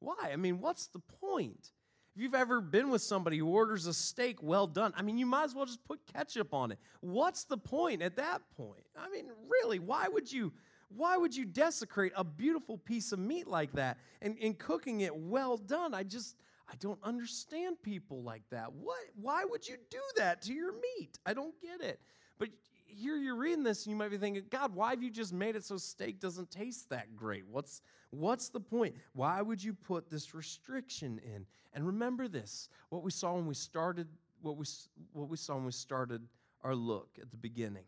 Why? 0.00 0.30
I 0.32 0.36
mean, 0.36 0.60
what's 0.60 0.86
the 0.88 0.98
point? 0.98 1.72
If 2.14 2.22
you've 2.22 2.34
ever 2.34 2.60
been 2.60 2.90
with 2.90 3.02
somebody 3.02 3.38
who 3.38 3.46
orders 3.46 3.86
a 3.86 3.92
steak 3.92 4.42
well 4.42 4.66
done, 4.66 4.94
I 4.96 5.02
mean, 5.02 5.18
you 5.18 5.26
might 5.26 5.44
as 5.44 5.54
well 5.54 5.66
just 5.66 5.84
put 5.84 6.00
ketchup 6.14 6.54
on 6.54 6.72
it. 6.72 6.78
What's 7.00 7.44
the 7.44 7.58
point 7.58 8.00
at 8.00 8.16
that 8.16 8.42
point? 8.56 8.84
I 8.98 9.10
mean, 9.10 9.26
really, 9.48 9.78
why 9.78 10.08
would 10.08 10.32
you? 10.32 10.52
Why 10.88 11.16
would 11.16 11.34
you 11.34 11.44
desecrate 11.44 12.12
a 12.16 12.24
beautiful 12.24 12.78
piece 12.78 13.12
of 13.12 13.18
meat 13.18 13.46
like 13.46 13.72
that 13.72 13.98
and, 14.22 14.36
and 14.40 14.58
cooking 14.58 15.00
it 15.00 15.14
well 15.14 15.56
done? 15.56 15.94
I 15.94 16.02
just, 16.04 16.36
I 16.68 16.74
don't 16.78 16.98
understand 17.02 17.82
people 17.82 18.22
like 18.22 18.42
that. 18.50 18.72
What? 18.72 18.98
Why 19.20 19.44
would 19.44 19.66
you 19.66 19.76
do 19.90 20.00
that 20.16 20.42
to 20.42 20.52
your 20.52 20.72
meat? 20.72 21.18
I 21.26 21.34
don't 21.34 21.54
get 21.60 21.80
it. 21.80 22.00
But 22.38 22.50
here 22.84 23.16
you're 23.16 23.36
reading 23.36 23.64
this 23.64 23.84
and 23.84 23.90
you 23.90 23.96
might 23.96 24.10
be 24.10 24.18
thinking, 24.18 24.44
God, 24.50 24.74
why 24.74 24.90
have 24.90 25.02
you 25.02 25.10
just 25.10 25.32
made 25.32 25.56
it 25.56 25.64
so 25.64 25.76
steak 25.76 26.20
doesn't 26.20 26.50
taste 26.50 26.88
that 26.90 27.16
great? 27.16 27.44
What's 27.48 27.82
what's 28.10 28.48
the 28.48 28.60
point? 28.60 28.94
Why 29.12 29.42
would 29.42 29.62
you 29.62 29.74
put 29.74 30.08
this 30.08 30.34
restriction 30.34 31.20
in? 31.24 31.46
And 31.74 31.86
remember 31.86 32.28
this, 32.28 32.68
what 32.88 33.02
we 33.02 33.10
saw 33.10 33.34
when 33.34 33.46
we 33.46 33.54
started 33.54 34.06
what 34.40 34.56
we, 34.56 34.64
what 35.12 35.28
we 35.28 35.36
saw 35.36 35.54
when 35.56 35.64
we 35.64 35.72
started 35.72 36.22
our 36.62 36.74
look 36.74 37.08
at 37.20 37.30
the 37.30 37.36
beginning. 37.36 37.84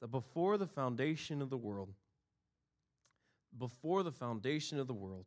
That 0.00 0.10
before 0.10 0.56
the 0.56 0.66
foundation 0.66 1.42
of 1.42 1.50
the 1.50 1.56
world, 1.56 1.90
before 3.58 4.02
the 4.02 4.12
foundation 4.12 4.78
of 4.78 4.86
the 4.86 4.94
world, 4.94 5.26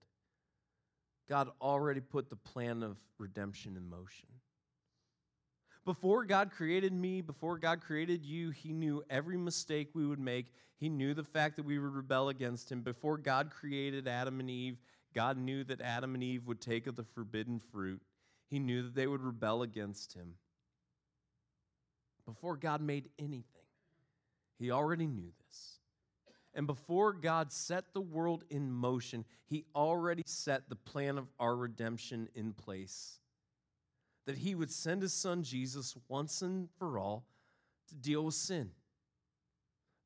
God 1.29 1.49
already 1.61 2.01
put 2.01 2.29
the 2.29 2.35
plan 2.35 2.83
of 2.83 2.97
redemption 3.17 3.77
in 3.77 3.89
motion. 3.89 4.27
Before 5.85 6.23
God 6.23 6.51
created 6.51 6.93
me, 6.93 7.21
before 7.21 7.57
God 7.57 7.81
created 7.81 8.25
you, 8.25 8.51
He 8.51 8.71
knew 8.71 9.03
every 9.09 9.37
mistake 9.37 9.89
we 9.93 10.05
would 10.05 10.19
make. 10.19 10.47
He 10.79 10.89
knew 10.89 11.13
the 11.13 11.23
fact 11.23 11.57
that 11.57 11.65
we 11.65 11.77
would 11.77 11.93
rebel 11.93 12.29
against 12.29 12.71
Him. 12.71 12.81
Before 12.81 13.17
God 13.17 13.51
created 13.51 14.07
Adam 14.07 14.39
and 14.39 14.49
Eve, 14.49 14.77
God 15.13 15.37
knew 15.37 15.63
that 15.65 15.81
Adam 15.81 16.13
and 16.13 16.23
Eve 16.23 16.47
would 16.47 16.61
take 16.61 16.87
of 16.87 16.95
the 16.95 17.03
forbidden 17.03 17.59
fruit. 17.59 18.01
He 18.49 18.59
knew 18.59 18.83
that 18.83 18.95
they 18.95 19.07
would 19.07 19.21
rebel 19.21 19.61
against 19.61 20.13
Him. 20.13 20.35
Before 22.25 22.55
God 22.55 22.81
made 22.81 23.09
anything, 23.19 23.62
He 24.59 24.71
already 24.71 25.07
knew 25.07 25.31
this. 25.45 25.79
And 26.53 26.67
before 26.67 27.13
God 27.13 27.51
set 27.51 27.93
the 27.93 28.01
world 28.01 28.43
in 28.49 28.71
motion, 28.71 29.25
He 29.45 29.65
already 29.75 30.23
set 30.25 30.69
the 30.69 30.75
plan 30.75 31.17
of 31.17 31.27
our 31.39 31.55
redemption 31.55 32.29
in 32.35 32.53
place 32.53 33.19
that 34.25 34.37
he 34.37 34.55
would 34.55 34.71
send 34.71 35.01
his 35.01 35.13
son 35.13 35.43
Jesus 35.43 35.95
once 36.07 36.41
and 36.41 36.69
for 36.77 36.97
all 36.97 37.25
to 37.89 37.95
deal 37.95 38.23
with 38.23 38.35
sin, 38.35 38.71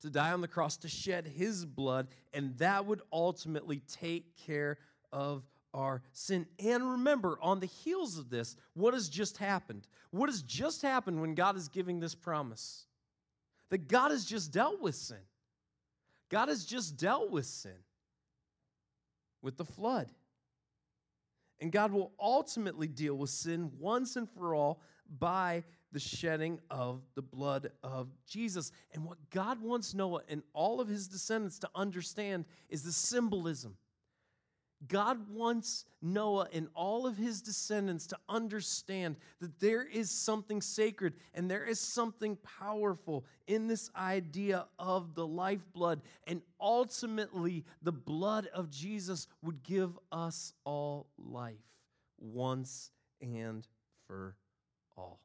to 0.01 0.10
die 0.10 0.32
on 0.32 0.42
the 0.42 0.48
cross, 0.48 0.77
to 0.77 0.88
shed 0.88 1.27
his 1.27 1.66
blood, 1.66 2.08
and 2.34 2.58
that 2.58 2.86
would 2.86 3.01
ultimately 3.12 3.82
take 3.88 4.36
care 4.46 4.77
of 5.12 5.44
our 5.74 6.01
sin. 6.13 6.48
And 6.63 6.92
remember, 6.92 7.38
on 7.42 7.60
the 7.60 7.68
heels 7.68 8.18
of 8.18 8.30
this, 8.30 8.56
what 8.74 8.94
has 8.94 9.10
just 9.10 9.38
happened? 9.38 9.88
What 10.12 10.30
has 10.30 10.42
just 10.42 10.82
happened 10.82 11.22
when 11.22 11.36
God 11.36 11.56
is 11.56 11.68
giving 11.68 12.00
this 12.00 12.16
promise? 12.16 12.86
That 13.70 13.88
God 13.88 14.12
has 14.12 14.26
just 14.26 14.52
dealt 14.52 14.82
with 14.82 14.96
sin. 14.96 15.18
God 16.30 16.50
has 16.50 16.66
just 16.66 16.98
dealt 16.98 17.32
with 17.32 17.46
sin 17.46 17.76
with 19.42 19.58
the 19.58 19.66
flood. 19.66 20.10
And 21.60 21.72
God 21.72 21.92
will 21.92 22.12
ultimately 22.20 22.88
deal 22.88 23.16
with 23.16 23.30
sin 23.30 23.72
once 23.80 24.16
and 24.16 24.30
for 24.30 24.54
all 24.54 24.82
by 25.20 25.64
the 25.92 26.00
shedding 26.00 26.60
of 26.70 27.02
the 27.16 27.22
blood 27.22 27.72
of 27.82 28.10
Jesus. 28.28 28.72
And 28.94 29.06
what 29.06 29.18
God 29.32 29.62
wants 29.62 29.94
Noah 29.94 30.22
and 30.28 30.44
all 30.54 30.80
of 30.80 30.88
his 30.88 31.08
descendants 31.08 31.60
to 31.60 31.70
understand 31.74 32.46
is 32.70 32.84
the 32.84 32.92
symbolism 32.92 33.76
God 34.88 35.27
wants 35.31 35.86
Noah 36.03 36.48
and 36.53 36.67
all 36.75 37.07
of 37.07 37.17
his 37.17 37.41
descendants 37.41 38.05
to 38.07 38.17
understand 38.29 39.15
that 39.41 39.60
there 39.60 39.84
is 39.84 40.12
something 40.12 40.62
sacred 40.62 41.13
and 41.34 41.50
there 41.50 41.65
is 41.65 41.79
something 41.79 42.38
powerful 42.60 43.25
in 43.48 43.67
this 43.67 43.89
idea 43.96 44.67
of 44.77 45.15
the 45.15 45.25
lifeblood. 45.25 46.01
And 46.27 46.41
ultimately, 46.62 47.65
the 47.81 47.91
blood 47.91 48.48
of 48.53 48.69
Jesus 48.69 49.27
would 49.41 49.63
give 49.63 49.98
us 50.12 50.53
all 50.63 51.07
life 51.17 51.55
once 52.19 52.91
and 53.19 53.67
for 54.05 54.36
all. 54.96 55.19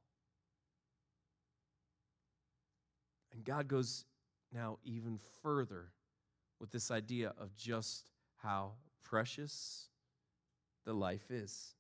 And 3.34 3.44
God 3.44 3.68
goes 3.68 4.06
now 4.50 4.78
even 4.82 5.18
further 5.42 5.90
with 6.58 6.70
this 6.70 6.90
idea 6.90 7.34
of 7.38 7.54
just 7.54 8.10
how 8.36 8.72
precious 9.02 9.86
the 10.84 10.92
life 10.92 11.30
is. 11.30 11.74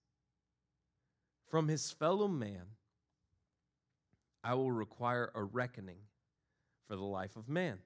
From 1.46 1.68
his 1.68 1.90
fellow 1.90 2.28
man, 2.28 2.62
I 4.44 4.54
will 4.54 4.72
require 4.72 5.30
a 5.34 5.42
reckoning 5.42 5.98
for 6.88 6.96
the 6.96 7.02
life 7.02 7.36
of 7.36 7.48
man. 7.48 7.78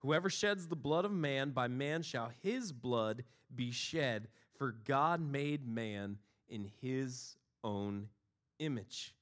Whoever 0.00 0.30
sheds 0.30 0.66
the 0.66 0.76
blood 0.76 1.04
of 1.04 1.12
man, 1.12 1.50
by 1.50 1.68
man 1.68 2.02
shall 2.02 2.32
his 2.42 2.72
blood 2.72 3.24
be 3.54 3.70
shed, 3.70 4.28
for 4.56 4.72
God 4.84 5.20
made 5.20 5.66
man 5.66 6.18
in 6.48 6.70
his 6.80 7.36
own 7.62 8.08
image. 8.58 9.14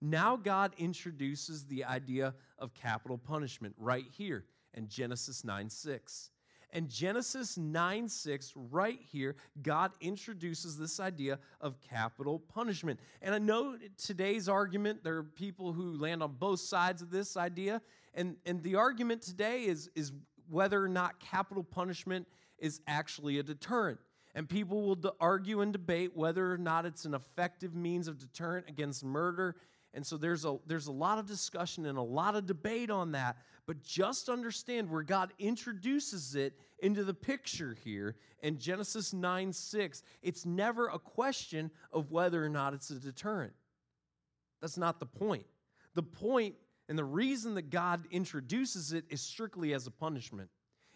Now, 0.00 0.36
God 0.36 0.74
introduces 0.76 1.64
the 1.64 1.84
idea 1.84 2.34
of 2.58 2.74
capital 2.74 3.16
punishment 3.16 3.74
right 3.78 4.04
here 4.10 4.44
in 4.74 4.88
Genesis 4.88 5.44
9 5.44 5.70
6. 5.70 6.30
And 6.72 6.88
Genesis 6.88 7.56
9 7.56 8.08
6, 8.08 8.52
right 8.56 8.98
here, 9.00 9.36
God 9.62 9.92
introduces 10.00 10.76
this 10.76 11.00
idea 11.00 11.38
of 11.60 11.80
capital 11.80 12.38
punishment. 12.38 13.00
And 13.22 13.34
I 13.34 13.38
know 13.38 13.76
today's 13.96 14.48
argument, 14.48 15.04
there 15.04 15.16
are 15.16 15.22
people 15.22 15.72
who 15.72 15.96
land 15.96 16.22
on 16.22 16.32
both 16.38 16.60
sides 16.60 17.02
of 17.02 17.10
this 17.10 17.36
idea. 17.36 17.80
And, 18.14 18.36
and 18.46 18.62
the 18.62 18.76
argument 18.76 19.22
today 19.22 19.64
is, 19.64 19.90
is 19.94 20.12
whether 20.48 20.82
or 20.82 20.88
not 20.88 21.20
capital 21.20 21.64
punishment 21.64 22.26
is 22.58 22.80
actually 22.86 23.38
a 23.38 23.42
deterrent. 23.42 23.98
And 24.34 24.48
people 24.48 24.82
will 24.82 25.14
argue 25.20 25.60
and 25.60 25.72
debate 25.72 26.16
whether 26.16 26.52
or 26.52 26.58
not 26.58 26.86
it's 26.86 27.04
an 27.04 27.14
effective 27.14 27.74
means 27.74 28.08
of 28.08 28.18
deterrent 28.18 28.68
against 28.68 29.04
murder. 29.04 29.56
And 29.94 30.04
so 30.04 30.16
there's 30.16 30.44
a, 30.44 30.56
there's 30.66 30.88
a 30.88 30.92
lot 30.92 31.18
of 31.18 31.26
discussion 31.26 31.86
and 31.86 31.96
a 31.96 32.02
lot 32.02 32.34
of 32.34 32.46
debate 32.46 32.90
on 32.90 33.12
that. 33.12 33.36
But 33.66 33.82
just 33.82 34.28
understand 34.28 34.90
where 34.90 35.02
God 35.02 35.32
introduces 35.38 36.34
it 36.34 36.58
into 36.80 37.04
the 37.04 37.14
picture 37.14 37.76
here 37.84 38.16
in 38.42 38.58
Genesis 38.58 39.12
9 39.12 39.52
6. 39.52 40.02
It's 40.22 40.44
never 40.44 40.88
a 40.88 40.98
question 40.98 41.70
of 41.92 42.10
whether 42.10 42.44
or 42.44 42.48
not 42.48 42.74
it's 42.74 42.90
a 42.90 42.96
deterrent. 42.96 43.54
That's 44.60 44.76
not 44.76 44.98
the 44.98 45.06
point. 45.06 45.46
The 45.94 46.02
point 46.02 46.56
and 46.88 46.98
the 46.98 47.04
reason 47.04 47.54
that 47.54 47.70
God 47.70 48.04
introduces 48.10 48.92
it 48.92 49.04
is 49.08 49.22
strictly 49.22 49.72
as 49.72 49.86
a 49.86 49.90
punishment. 49.90 50.50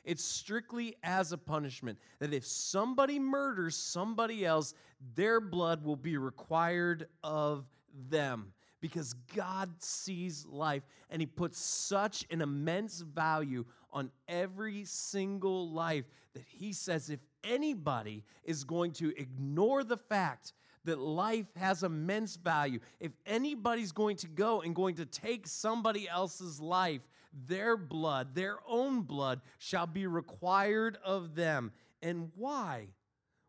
It's 0.04 0.24
strictly 0.24 0.96
as 1.02 1.32
a 1.32 1.38
punishment 1.38 1.98
that 2.18 2.34
if 2.34 2.44
somebody 2.44 3.18
murders 3.18 3.76
somebody 3.76 4.44
else, 4.44 4.74
their 5.14 5.40
blood 5.40 5.84
will 5.84 5.96
be 5.96 6.16
required 6.16 7.06
of 7.22 7.64
them 8.11 8.52
because 8.80 9.14
God 9.34 9.70
sees 9.82 10.46
life 10.46 10.82
and 11.10 11.20
He 11.20 11.26
puts 11.26 11.58
such 11.58 12.26
an 12.30 12.40
immense 12.40 13.00
value 13.00 13.64
on 13.92 14.10
every 14.28 14.84
single 14.84 15.70
life 15.70 16.04
that 16.34 16.44
He 16.46 16.72
says 16.72 17.10
if 17.10 17.20
anybody 17.44 18.24
is 18.44 18.64
going 18.64 18.92
to 18.92 19.12
ignore 19.16 19.84
the 19.84 19.96
fact 19.96 20.52
that 20.84 20.98
life 20.98 21.48
has 21.56 21.82
immense 21.82 22.36
value, 22.36 22.80
if 23.00 23.12
anybody's 23.26 23.92
going 23.92 24.16
to 24.16 24.28
go 24.28 24.62
and 24.62 24.74
going 24.74 24.94
to 24.96 25.06
take 25.06 25.46
somebody 25.46 26.08
else's 26.08 26.60
life, 26.60 27.02
their 27.46 27.76
blood, 27.76 28.34
their 28.34 28.58
own 28.66 29.02
blood, 29.02 29.40
shall 29.58 29.86
be 29.86 30.06
required 30.06 30.96
of 31.04 31.34
them. 31.34 31.72
And 32.02 32.30
why? 32.36 32.88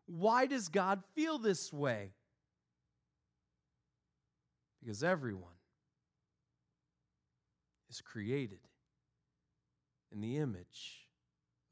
Why 0.06 0.46
does 0.46 0.68
God 0.68 1.02
feel 1.14 1.38
this 1.38 1.72
way? 1.72 2.10
Because 4.80 5.04
everyone 5.04 5.52
is 7.90 8.00
created 8.00 8.60
in 10.12 10.20
the 10.20 10.38
image 10.38 11.06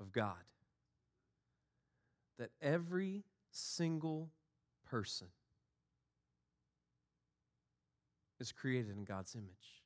of 0.01 0.13
God. 0.13 0.35
That 2.39 2.51
every 2.61 3.25
single 3.51 4.31
person 4.89 5.29
is 8.39 8.53
created 8.53 8.97
in 8.97 9.05
God's 9.05 9.35
image. 9.35 9.83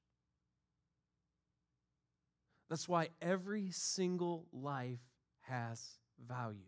That's 2.69 2.89
why 2.89 3.09
every 3.21 3.71
single 3.71 4.47
life 4.53 5.01
has 5.43 5.99
value. 6.27 6.59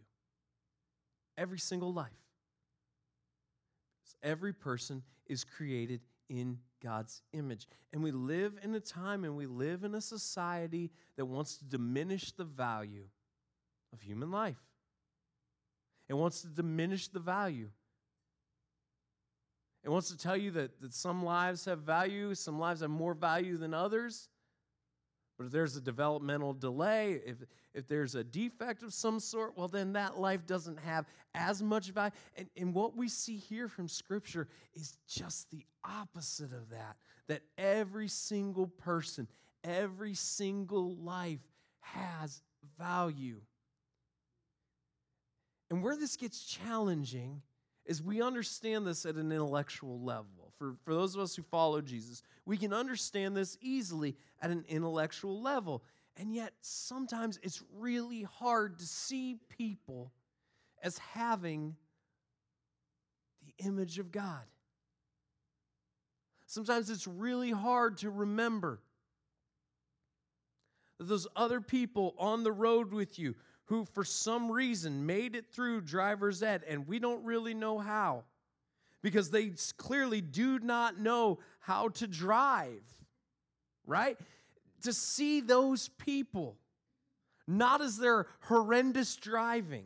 Every 1.36 1.58
single 1.58 1.92
life. 1.92 2.10
Every 4.22 4.52
person 4.52 5.02
is 5.26 5.44
created 5.44 6.00
in 6.28 6.58
God's 6.82 7.22
image. 7.32 7.66
And 7.92 8.02
we 8.02 8.10
live 8.10 8.58
in 8.62 8.74
a 8.74 8.80
time 8.80 9.24
and 9.24 9.36
we 9.36 9.46
live 9.46 9.84
in 9.84 9.94
a 9.94 10.00
society 10.00 10.90
that 11.16 11.26
wants 11.26 11.56
to 11.58 11.64
diminish 11.64 12.32
the 12.32 12.44
value 12.44 13.06
of 13.92 14.00
human 14.00 14.30
life. 14.30 14.60
It 16.08 16.14
wants 16.14 16.42
to 16.42 16.48
diminish 16.48 17.08
the 17.08 17.20
value. 17.20 17.70
It 19.82 19.90
wants 19.90 20.10
to 20.10 20.18
tell 20.18 20.36
you 20.36 20.50
that, 20.52 20.80
that 20.80 20.94
some 20.94 21.24
lives 21.24 21.64
have 21.66 21.80
value, 21.80 22.34
some 22.34 22.58
lives 22.58 22.80
have 22.80 22.90
more 22.90 23.14
value 23.14 23.56
than 23.56 23.74
others. 23.74 24.28
But 25.36 25.46
if 25.46 25.52
there's 25.52 25.76
a 25.76 25.80
developmental 25.80 26.52
delay, 26.52 27.20
if, 27.26 27.38
if 27.74 27.88
there's 27.88 28.14
a 28.14 28.22
defect 28.22 28.82
of 28.82 28.94
some 28.94 29.18
sort, 29.18 29.56
well, 29.56 29.66
then 29.66 29.92
that 29.94 30.18
life 30.18 30.46
doesn't 30.46 30.78
have 30.78 31.06
as 31.34 31.62
much 31.62 31.90
value. 31.90 32.12
And, 32.36 32.48
and 32.56 32.74
what 32.74 32.96
we 32.96 33.08
see 33.08 33.36
here 33.36 33.68
from 33.68 33.88
Scripture 33.88 34.48
is 34.74 34.98
just 35.08 35.50
the 35.50 35.64
opposite 35.84 36.52
of 36.52 36.70
that 36.70 36.96
that 37.26 37.42
every 37.56 38.08
single 38.08 38.66
person, 38.66 39.26
every 39.62 40.14
single 40.14 40.94
life 40.96 41.40
has 41.80 42.42
value. 42.78 43.40
And 45.70 45.82
where 45.82 45.96
this 45.96 46.16
gets 46.16 46.44
challenging 46.44 47.42
is 47.86 48.02
we 48.02 48.22
understand 48.22 48.86
this 48.86 49.06
at 49.06 49.16
an 49.16 49.32
intellectual 49.32 50.00
level. 50.00 50.43
For, 50.64 50.76
for 50.82 50.94
those 50.94 51.14
of 51.14 51.20
us 51.20 51.36
who 51.36 51.42
follow 51.42 51.82
Jesus, 51.82 52.22
we 52.46 52.56
can 52.56 52.72
understand 52.72 53.36
this 53.36 53.58
easily 53.60 54.16
at 54.40 54.50
an 54.50 54.64
intellectual 54.66 55.42
level. 55.42 55.82
And 56.16 56.34
yet, 56.34 56.52
sometimes 56.62 57.38
it's 57.42 57.62
really 57.76 58.22
hard 58.22 58.78
to 58.78 58.86
see 58.86 59.36
people 59.50 60.10
as 60.82 60.96
having 60.96 61.76
the 63.44 63.66
image 63.66 63.98
of 63.98 64.10
God. 64.10 64.42
Sometimes 66.46 66.88
it's 66.88 67.06
really 67.06 67.50
hard 67.50 67.98
to 67.98 68.08
remember 68.08 68.80
that 70.98 71.08
those 71.08 71.26
other 71.36 71.60
people 71.60 72.14
on 72.16 72.42
the 72.42 72.52
road 72.52 72.92
with 72.92 73.18
you 73.18 73.34
who, 73.66 73.84
for 73.84 74.04
some 74.04 74.50
reason, 74.50 75.04
made 75.04 75.36
it 75.36 75.52
through 75.52 75.82
driver's 75.82 76.42
ed, 76.42 76.62
and 76.66 76.86
we 76.86 76.98
don't 76.98 77.22
really 77.22 77.52
know 77.52 77.78
how 77.78 78.24
because 79.04 79.28
they 79.28 79.52
clearly 79.76 80.22
do 80.22 80.58
not 80.60 80.98
know 80.98 81.38
how 81.60 81.88
to 81.88 82.06
drive, 82.06 82.82
right? 83.86 84.16
To 84.84 84.94
see 84.94 85.42
those 85.42 85.90
people, 85.90 86.56
not 87.46 87.82
as 87.82 87.98
their 87.98 88.26
horrendous 88.40 89.14
driving, 89.16 89.84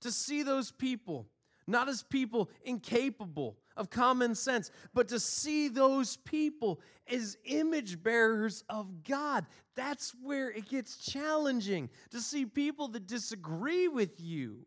to 0.00 0.10
see 0.10 0.42
those 0.42 0.72
people, 0.72 1.28
not 1.68 1.88
as 1.88 2.02
people 2.02 2.50
incapable 2.64 3.56
of 3.76 3.88
common 3.88 4.34
sense, 4.34 4.72
but 4.92 5.06
to 5.06 5.20
see 5.20 5.68
those 5.68 6.16
people 6.16 6.80
as 7.08 7.38
image 7.44 8.02
bearers 8.02 8.64
of 8.68 9.04
God. 9.04 9.46
That's 9.76 10.12
where 10.24 10.50
it 10.50 10.68
gets 10.68 10.96
challenging 10.96 11.88
to 12.10 12.20
see 12.20 12.46
people 12.46 12.88
that 12.88 13.06
disagree 13.06 13.86
with 13.86 14.20
you 14.20 14.66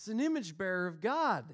as 0.00 0.08
an 0.08 0.20
image 0.20 0.56
bearer 0.56 0.86
of 0.86 1.00
God. 1.00 1.44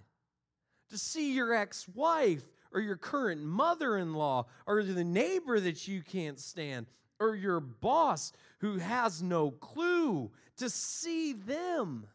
To 0.91 0.99
see 0.99 1.35
your 1.35 1.53
ex 1.53 1.89
wife 1.89 2.45
or 2.73 2.81
your 2.81 2.97
current 2.97 3.43
mother 3.43 3.97
in 3.97 4.15
law 4.15 4.47
or 4.67 4.85
the 4.85 5.03
neighbor 5.03 5.59
that 5.59 5.89
you 5.89 6.03
can't 6.03 6.39
stand 6.39 6.87
or 7.19 7.35
your 7.35 7.59
boss 7.59 8.33
who 8.59 8.79
has 8.79 9.23
no 9.23 9.51
clue, 9.51 10.31
to 10.59 10.71
see 10.71 11.33
them 11.33 12.07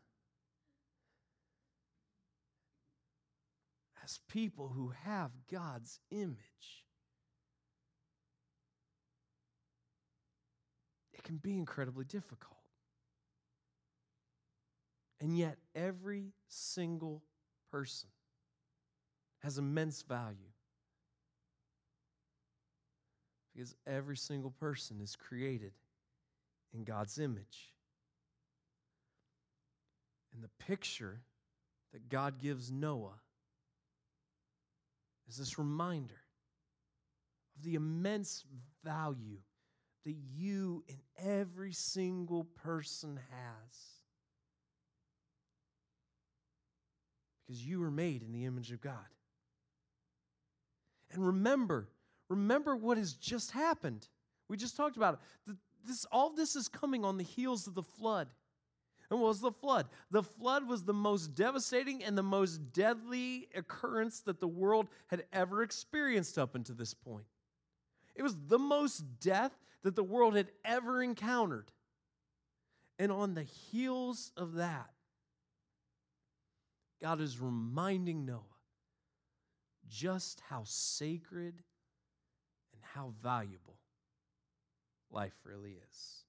as 4.03 4.19
people 4.29 4.69
who 4.69 4.93
have 5.03 5.31
God's 5.51 5.99
image. 6.11 6.37
It 11.13 11.23
can 11.23 11.37
be 11.37 11.57
incredibly 11.57 12.05
difficult. 12.05 12.60
And 15.21 15.37
yet, 15.37 15.57
every 15.75 16.33
single 16.47 17.21
person 17.71 18.09
has 19.43 19.59
immense 19.59 20.01
value. 20.01 20.35
Because 23.53 23.75
every 23.85 24.17
single 24.17 24.49
person 24.49 24.99
is 24.99 25.15
created 25.15 25.73
in 26.73 26.83
God's 26.83 27.19
image. 27.19 27.71
And 30.33 30.43
the 30.43 30.65
picture 30.65 31.21
that 31.93 32.09
God 32.09 32.39
gives 32.39 32.71
Noah 32.71 33.19
is 35.29 35.37
this 35.37 35.59
reminder 35.59 36.21
of 37.55 37.63
the 37.63 37.75
immense 37.75 38.43
value 38.83 39.37
that 40.03 40.15
you 40.33 40.83
and 40.89 40.97
every 41.23 41.73
single 41.73 42.45
person 42.63 43.19
has. 43.29 44.00
Because 47.51 47.67
you 47.67 47.81
were 47.81 47.91
made 47.91 48.23
in 48.23 48.31
the 48.31 48.45
image 48.45 48.71
of 48.71 48.79
God. 48.79 48.95
And 51.11 51.27
remember, 51.27 51.89
remember 52.29 52.77
what 52.77 52.97
has 52.97 53.11
just 53.11 53.51
happened. 53.51 54.07
We 54.47 54.55
just 54.55 54.77
talked 54.77 54.95
about 54.95 55.19
it. 55.47 55.57
This, 55.85 56.05
all 56.13 56.29
this 56.29 56.55
is 56.55 56.69
coming 56.69 57.03
on 57.03 57.17
the 57.17 57.25
heels 57.25 57.67
of 57.67 57.75
the 57.75 57.83
flood. 57.83 58.29
And 59.09 59.19
what 59.19 59.27
was 59.27 59.41
the 59.41 59.51
flood? 59.51 59.87
The 60.11 60.23
flood 60.23 60.65
was 60.65 60.85
the 60.85 60.93
most 60.93 61.35
devastating 61.35 62.01
and 62.05 62.17
the 62.17 62.23
most 62.23 62.71
deadly 62.71 63.49
occurrence 63.53 64.21
that 64.21 64.39
the 64.39 64.47
world 64.47 64.87
had 65.07 65.25
ever 65.33 65.61
experienced 65.61 66.37
up 66.37 66.55
until 66.55 66.75
this 66.75 66.93
point. 66.93 67.25
It 68.15 68.23
was 68.23 68.37
the 68.47 68.59
most 68.59 69.19
death 69.19 69.51
that 69.83 69.97
the 69.97 70.05
world 70.05 70.37
had 70.37 70.51
ever 70.63 71.03
encountered. 71.03 71.69
And 72.97 73.11
on 73.11 73.33
the 73.33 73.43
heels 73.43 74.31
of 74.37 74.53
that, 74.53 74.91
God 77.01 77.19
is 77.19 77.39
reminding 77.39 78.25
Noah 78.25 78.41
just 79.89 80.41
how 80.49 80.61
sacred 80.65 81.55
and 82.73 82.81
how 82.93 83.13
valuable 83.21 83.77
life 85.09 85.33
really 85.43 85.77
is. 85.89 86.23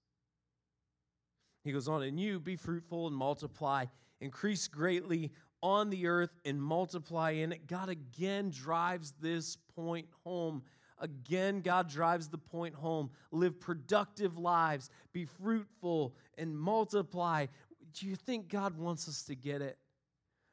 He 1.62 1.72
goes 1.72 1.88
on, 1.88 2.02
and 2.02 2.18
you 2.18 2.40
be 2.40 2.56
fruitful 2.56 3.06
and 3.06 3.14
multiply, 3.14 3.84
increase 4.20 4.66
greatly 4.66 5.30
on 5.62 5.90
the 5.90 6.08
earth 6.08 6.36
and 6.44 6.60
multiply 6.60 7.30
in 7.30 7.52
it. 7.52 7.66
God 7.68 7.88
again 7.88 8.50
drives 8.50 9.12
this 9.20 9.56
point 9.76 10.08
home. 10.24 10.62
Again, 10.98 11.60
God 11.60 11.88
drives 11.88 12.28
the 12.28 12.38
point 12.38 12.74
home. 12.74 13.10
Live 13.30 13.60
productive 13.60 14.38
lives, 14.38 14.90
be 15.12 15.24
fruitful 15.24 16.16
and 16.36 16.56
multiply. 16.58 17.46
Do 17.92 18.06
you 18.08 18.16
think 18.16 18.48
God 18.48 18.76
wants 18.76 19.08
us 19.08 19.22
to 19.24 19.36
get 19.36 19.62
it? 19.62 19.78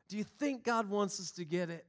Do 0.09 0.17
you 0.17 0.23
think 0.23 0.63
God 0.63 0.89
wants 0.89 1.19
us 1.19 1.31
to 1.33 1.45
get 1.45 1.69
it? 1.69 1.85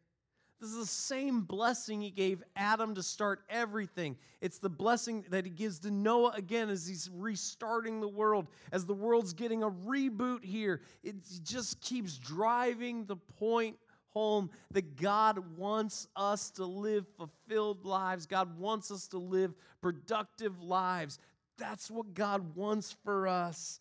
This 0.60 0.70
is 0.70 0.76
the 0.76 0.86
same 0.86 1.40
blessing 1.40 2.02
he 2.02 2.10
gave 2.10 2.42
Adam 2.54 2.94
to 2.94 3.02
start 3.02 3.40
everything. 3.48 4.18
It's 4.42 4.58
the 4.58 4.68
blessing 4.68 5.24
that 5.30 5.46
he 5.46 5.50
gives 5.50 5.78
to 5.80 5.90
Noah 5.90 6.32
again 6.36 6.68
as 6.68 6.86
he's 6.86 7.08
restarting 7.14 7.98
the 7.98 8.08
world, 8.08 8.46
as 8.70 8.84
the 8.84 8.92
world's 8.92 9.32
getting 9.32 9.62
a 9.62 9.70
reboot 9.70 10.44
here. 10.44 10.82
It 11.02 11.16
just 11.44 11.80
keeps 11.80 12.18
driving 12.18 13.06
the 13.06 13.16
point 13.16 13.76
home 14.10 14.50
that 14.72 14.96
God 14.96 15.56
wants 15.56 16.08
us 16.14 16.50
to 16.50 16.66
live 16.66 17.06
fulfilled 17.16 17.86
lives. 17.86 18.26
God 18.26 18.58
wants 18.58 18.90
us 18.90 19.06
to 19.08 19.18
live 19.18 19.54
productive 19.80 20.60
lives. 20.60 21.18
That's 21.56 21.90
what 21.90 22.12
God 22.12 22.54
wants 22.54 22.94
for 23.02 23.26
us. 23.28 23.80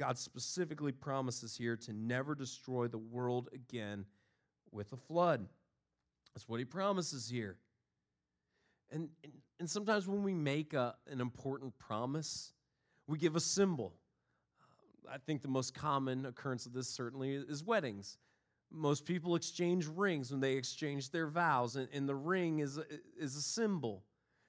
God 0.00 0.16
specifically 0.16 0.92
promises 0.92 1.54
here 1.54 1.76
to 1.76 1.92
never 1.92 2.34
destroy 2.34 2.88
the 2.88 2.96
world 2.96 3.50
again 3.52 4.06
with 4.72 4.90
a 4.94 4.96
flood. 4.96 5.46
That's 6.34 6.48
what 6.48 6.58
he 6.58 6.64
promises 6.64 7.28
here. 7.28 7.58
And, 8.90 9.10
and, 9.58 9.68
sometimes 9.68 10.08
when 10.08 10.22
we 10.22 10.32
make 10.32 10.72
a, 10.72 10.94
an 11.06 11.20
important 11.20 11.78
promise, 11.78 12.54
we 13.06 13.18
give 13.18 13.36
a 13.36 13.40
symbol. 13.40 13.92
I 15.08 15.18
think 15.18 15.42
the 15.42 15.48
most 15.48 15.74
common 15.74 16.24
occurrence 16.24 16.64
of 16.64 16.72
this 16.72 16.88
certainly 16.88 17.34
is 17.34 17.62
weddings. 17.62 18.16
Most 18.72 19.04
people 19.04 19.36
exchange 19.36 19.86
rings 19.86 20.30
when 20.30 20.40
they 20.40 20.54
exchange 20.54 21.10
their 21.10 21.26
vows, 21.26 21.76
and, 21.76 21.88
and 21.92 22.08
the 22.08 22.14
ring 22.14 22.60
is 22.60 22.78
a, 22.78 22.84
is 23.18 23.36
a 23.36 23.42
symbol. 23.42 24.02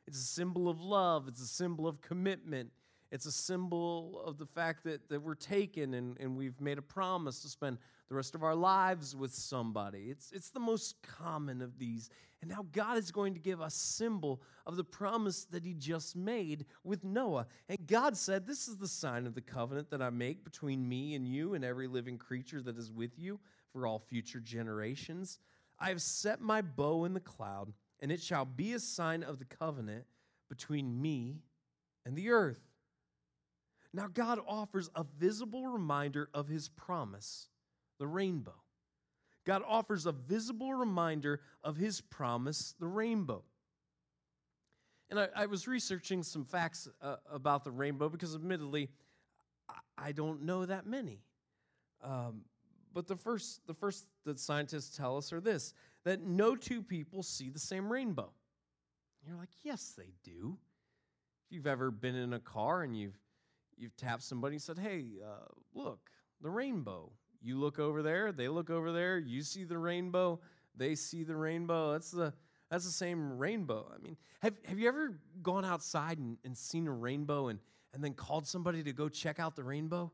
It's 0.08 0.18
a 0.18 0.28
symbol 0.28 0.70
of 0.70 0.80
love, 0.80 1.28
it's 1.28 1.42
a 1.42 1.48
symbol 1.48 1.88
of 1.88 2.00
commitment, 2.00 2.72
it's 3.12 3.26
a 3.26 3.32
symbol 3.32 4.22
of 4.26 4.38
the 4.38 4.46
fact 4.46 4.86
that, 4.86 5.10
that 5.10 5.22
we're 5.22 5.36
taken 5.36 5.96
and, 5.96 6.18
and 6.20 6.38
we've 6.38 6.60
made 6.62 6.78
a 6.78 6.82
promise 6.82 7.42
to 7.42 7.50
spend 7.50 7.78
the 8.08 8.16
rest 8.16 8.36
of 8.36 8.44
our 8.44 8.56
lives 8.56 9.16
with 9.16 9.34
somebody. 9.34 10.08
It's, 10.10 10.32
it's 10.32 10.50
the 10.50 10.62
most 10.62 10.96
common 11.02 11.62
of 11.62 11.78
these. 11.78 12.10
And 12.42 12.50
now 12.50 12.66
God 12.72 12.98
is 12.98 13.12
going 13.12 13.34
to 13.34 13.40
give 13.40 13.60
a 13.60 13.70
symbol 13.70 14.42
of 14.66 14.78
the 14.78 14.84
promise 14.84 15.46
that 15.46 15.64
He 15.64 15.74
just 15.74 16.16
made 16.16 16.66
with 16.84 17.04
Noah. 17.04 17.48
And 17.68 17.78
God 17.86 18.16
said, 18.16 18.48
This 18.48 18.68
is 18.68 18.78
the 18.78 18.88
sign 18.88 19.28
of 19.28 19.36
the 19.36 19.42
covenant 19.42 19.90
that 19.92 20.02
I 20.02 20.10
make 20.10 20.44
between 20.44 20.88
me 20.88 21.16
and 21.16 21.28
you 21.28 21.54
and 21.54 21.64
every 21.64 21.88
living 21.88 22.18
creature 22.18 22.62
that 22.62 22.78
is 22.78 22.92
with 22.92 23.20
you 23.20 23.40
for 23.74 23.86
all 23.86 24.00
future 24.00 24.40
generations. 24.40 25.40
I 25.80 25.90
have 25.90 26.02
set 26.02 26.42
my 26.42 26.62
bow 26.62 27.06
in 27.06 27.14
the 27.14 27.20
cloud, 27.20 27.74
and 28.00 28.12
it 28.12 28.22
shall 28.22 28.46
be 28.46 28.74
a 28.74 28.80
sign 28.80 29.24
of 29.24 29.38
the 29.38 29.46
covenant 29.46 30.06
between 30.50 31.02
me 31.02 31.42
and 32.06 32.16
the 32.16 32.30
earth. 32.30 32.71
Now, 33.94 34.08
God 34.08 34.40
offers 34.48 34.90
a 34.96 35.06
visible 35.20 35.68
reminder 35.68 36.30
of 36.34 36.48
his 36.48 36.70
promise, 36.70 37.50
the 38.00 38.08
rainbow. 38.08 38.56
God 39.46 39.64
offers 39.68 40.06
a 40.06 40.12
visible 40.12 40.74
reminder 40.74 41.42
of 41.64 41.76
his 41.76 42.00
promise, 42.00 42.76
the 42.80 42.88
rainbow. 42.88 43.44
And 45.10 45.20
I, 45.20 45.28
I 45.36 45.46
was 45.48 45.68
researching 45.68 46.24
some 46.24 46.46
facts 46.46 46.88
uh, 47.02 47.18
about 47.30 47.64
the 47.64 47.72
rainbow 47.72 48.08
because, 48.08 48.34
admittedly, 48.34 48.90
I, 49.98 50.12
don't 50.14 50.44
know 50.44 50.66
that 50.66 50.86
many. 50.86 51.20
Um, 52.02 52.42
but 52.94 53.08
the 53.08 53.16
first, 53.16 53.62
the 53.68 53.74
first 53.74 54.06
that 54.26 54.40
scientists 54.40 54.96
tell 54.96 55.18
us 55.18 55.34
are 55.34 55.42
this 55.42 55.74
that 56.04 56.22
no 56.24 56.56
two 56.56 56.82
people 56.82 57.22
see 57.22 57.50
the 57.50 57.60
same 57.60 57.92
rainbow. 57.92 58.32
You're 59.26 59.38
like, 59.38 59.52
yes, 59.64 59.94
they 59.96 60.14
do. 60.24 60.58
If 61.46 61.56
you've 61.56 61.68
ever 61.68 61.92
been 61.92 62.16
in 62.16 62.34
a 62.34 62.40
car 62.40 62.82
and 62.82 62.98
you've 62.98 63.20
you've 63.78 63.96
tapped 63.96 64.24
somebody 64.24 64.56
and 64.56 64.62
said, 64.62 64.78
"Hey, 64.78 65.06
uh, 65.24 65.46
look, 65.74 66.10
the 66.42 66.50
rainbow." 66.50 67.12
You 67.44 67.60
look 67.60 67.80
over 67.80 68.04
there, 68.04 68.32
they 68.32 68.48
look 68.48 68.70
over 68.70 68.92
there. 68.92 69.18
You 69.18 69.42
see 69.42 69.64
the 69.64 69.78
rainbow, 69.78 70.40
they 70.76 70.94
see 70.94 71.24
the 71.24 71.36
rainbow. 71.36 71.92
That's 71.92 72.12
the 72.12 72.34
that's 72.70 72.86
the 72.86 72.92
same 72.92 73.38
rainbow. 73.38 73.92
I 73.94 73.98
mean, 73.98 74.16
have 74.42 74.54
have 74.66 74.80
you 74.80 74.88
ever 74.88 75.20
gone 75.42 75.66
outside 75.66 76.20
and, 76.20 76.38
and 76.46 76.58
seen 76.58 76.88
a 76.88 76.92
rainbow 76.92 77.48
and 77.48 77.60
and 77.94 78.04
then 78.04 78.14
called 78.14 78.48
somebody 78.48 78.84
to 78.84 78.94
go 78.94 79.10
check 79.10 79.40
out 79.40 79.56
the 79.56 79.64
rainbow? 79.64 80.12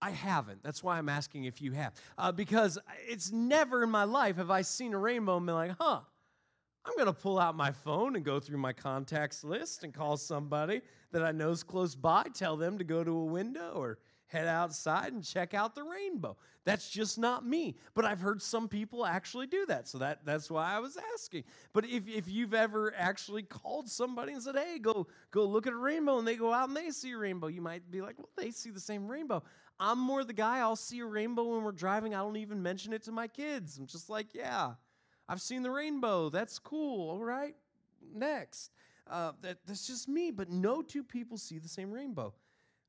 I 0.00 0.10
haven't. 0.10 0.62
That's 0.62 0.82
why 0.84 0.98
I'm 0.98 1.08
asking 1.08 1.44
if 1.44 1.60
you 1.62 1.72
have. 1.72 1.94
Uh, 2.18 2.30
because 2.30 2.78
it's 3.08 3.32
never 3.32 3.82
in 3.82 3.90
my 3.90 4.04
life 4.04 4.36
have 4.36 4.50
I 4.50 4.62
seen 4.62 4.92
a 4.92 4.98
rainbow 4.98 5.38
and 5.38 5.46
been 5.46 5.54
like, 5.54 5.72
huh, 5.80 6.00
I'm 6.86 6.94
going 6.94 7.06
to 7.06 7.12
pull 7.12 7.38
out 7.38 7.56
my 7.56 7.72
phone 7.72 8.14
and 8.14 8.24
go 8.24 8.38
through 8.38 8.58
my 8.58 8.72
contacts 8.72 9.42
list 9.42 9.82
and 9.82 9.92
call 9.92 10.16
somebody 10.16 10.82
that 11.10 11.24
I 11.24 11.32
know 11.32 11.50
is 11.50 11.62
close 11.62 11.94
by, 11.96 12.24
tell 12.32 12.56
them 12.56 12.78
to 12.78 12.84
go 12.84 13.02
to 13.02 13.10
a 13.10 13.24
window 13.24 13.72
or 13.74 13.98
head 14.26 14.46
outside 14.46 15.12
and 15.12 15.24
check 15.24 15.54
out 15.54 15.74
the 15.74 15.82
rainbow. 15.82 16.36
That's 16.64 16.88
just 16.90 17.18
not 17.18 17.46
me. 17.46 17.76
But 17.94 18.04
I've 18.04 18.20
heard 18.20 18.42
some 18.42 18.68
people 18.68 19.06
actually 19.06 19.46
do 19.46 19.66
that. 19.66 19.88
So 19.88 19.98
that, 19.98 20.24
that's 20.24 20.50
why 20.50 20.74
I 20.74 20.78
was 20.80 20.98
asking. 21.14 21.44
But 21.72 21.86
if, 21.86 22.08
if 22.08 22.28
you've 22.28 22.54
ever 22.54 22.92
actually 22.96 23.42
called 23.42 23.88
somebody 23.88 24.32
and 24.32 24.42
said, 24.42 24.56
hey, 24.56 24.78
go, 24.78 25.06
go 25.30 25.44
look 25.44 25.66
at 25.66 25.72
a 25.72 25.76
rainbow, 25.76 26.18
and 26.18 26.26
they 26.26 26.36
go 26.36 26.52
out 26.52 26.68
and 26.68 26.76
they 26.76 26.90
see 26.90 27.12
a 27.12 27.18
rainbow, 27.18 27.46
you 27.48 27.62
might 27.62 27.90
be 27.90 28.00
like, 28.00 28.18
well, 28.18 28.30
they 28.36 28.50
see 28.50 28.70
the 28.70 28.80
same 28.80 29.08
rainbow. 29.08 29.42
I'm 29.78 29.98
more 29.98 30.24
the 30.24 30.32
guy, 30.32 30.58
I'll 30.58 30.74
see 30.74 31.00
a 31.00 31.06
rainbow 31.06 31.44
when 31.44 31.62
we're 31.62 31.72
driving. 31.72 32.14
I 32.14 32.18
don't 32.18 32.36
even 32.36 32.62
mention 32.62 32.92
it 32.92 33.02
to 33.04 33.12
my 33.12 33.28
kids. 33.28 33.76
I'm 33.78 33.86
just 33.86 34.08
like, 34.08 34.34
yeah, 34.34 34.72
I've 35.28 35.40
seen 35.40 35.62
the 35.62 35.70
rainbow. 35.70 36.28
That's 36.30 36.58
cool. 36.58 37.10
All 37.10 37.24
right, 37.24 37.54
next. 38.14 38.72
Uh, 39.08 39.32
that, 39.42 39.58
that's 39.66 39.86
just 39.86 40.08
me, 40.08 40.30
but 40.30 40.50
no 40.50 40.82
two 40.82 41.04
people 41.04 41.36
see 41.36 41.58
the 41.58 41.68
same 41.68 41.90
rainbow. 41.90 42.34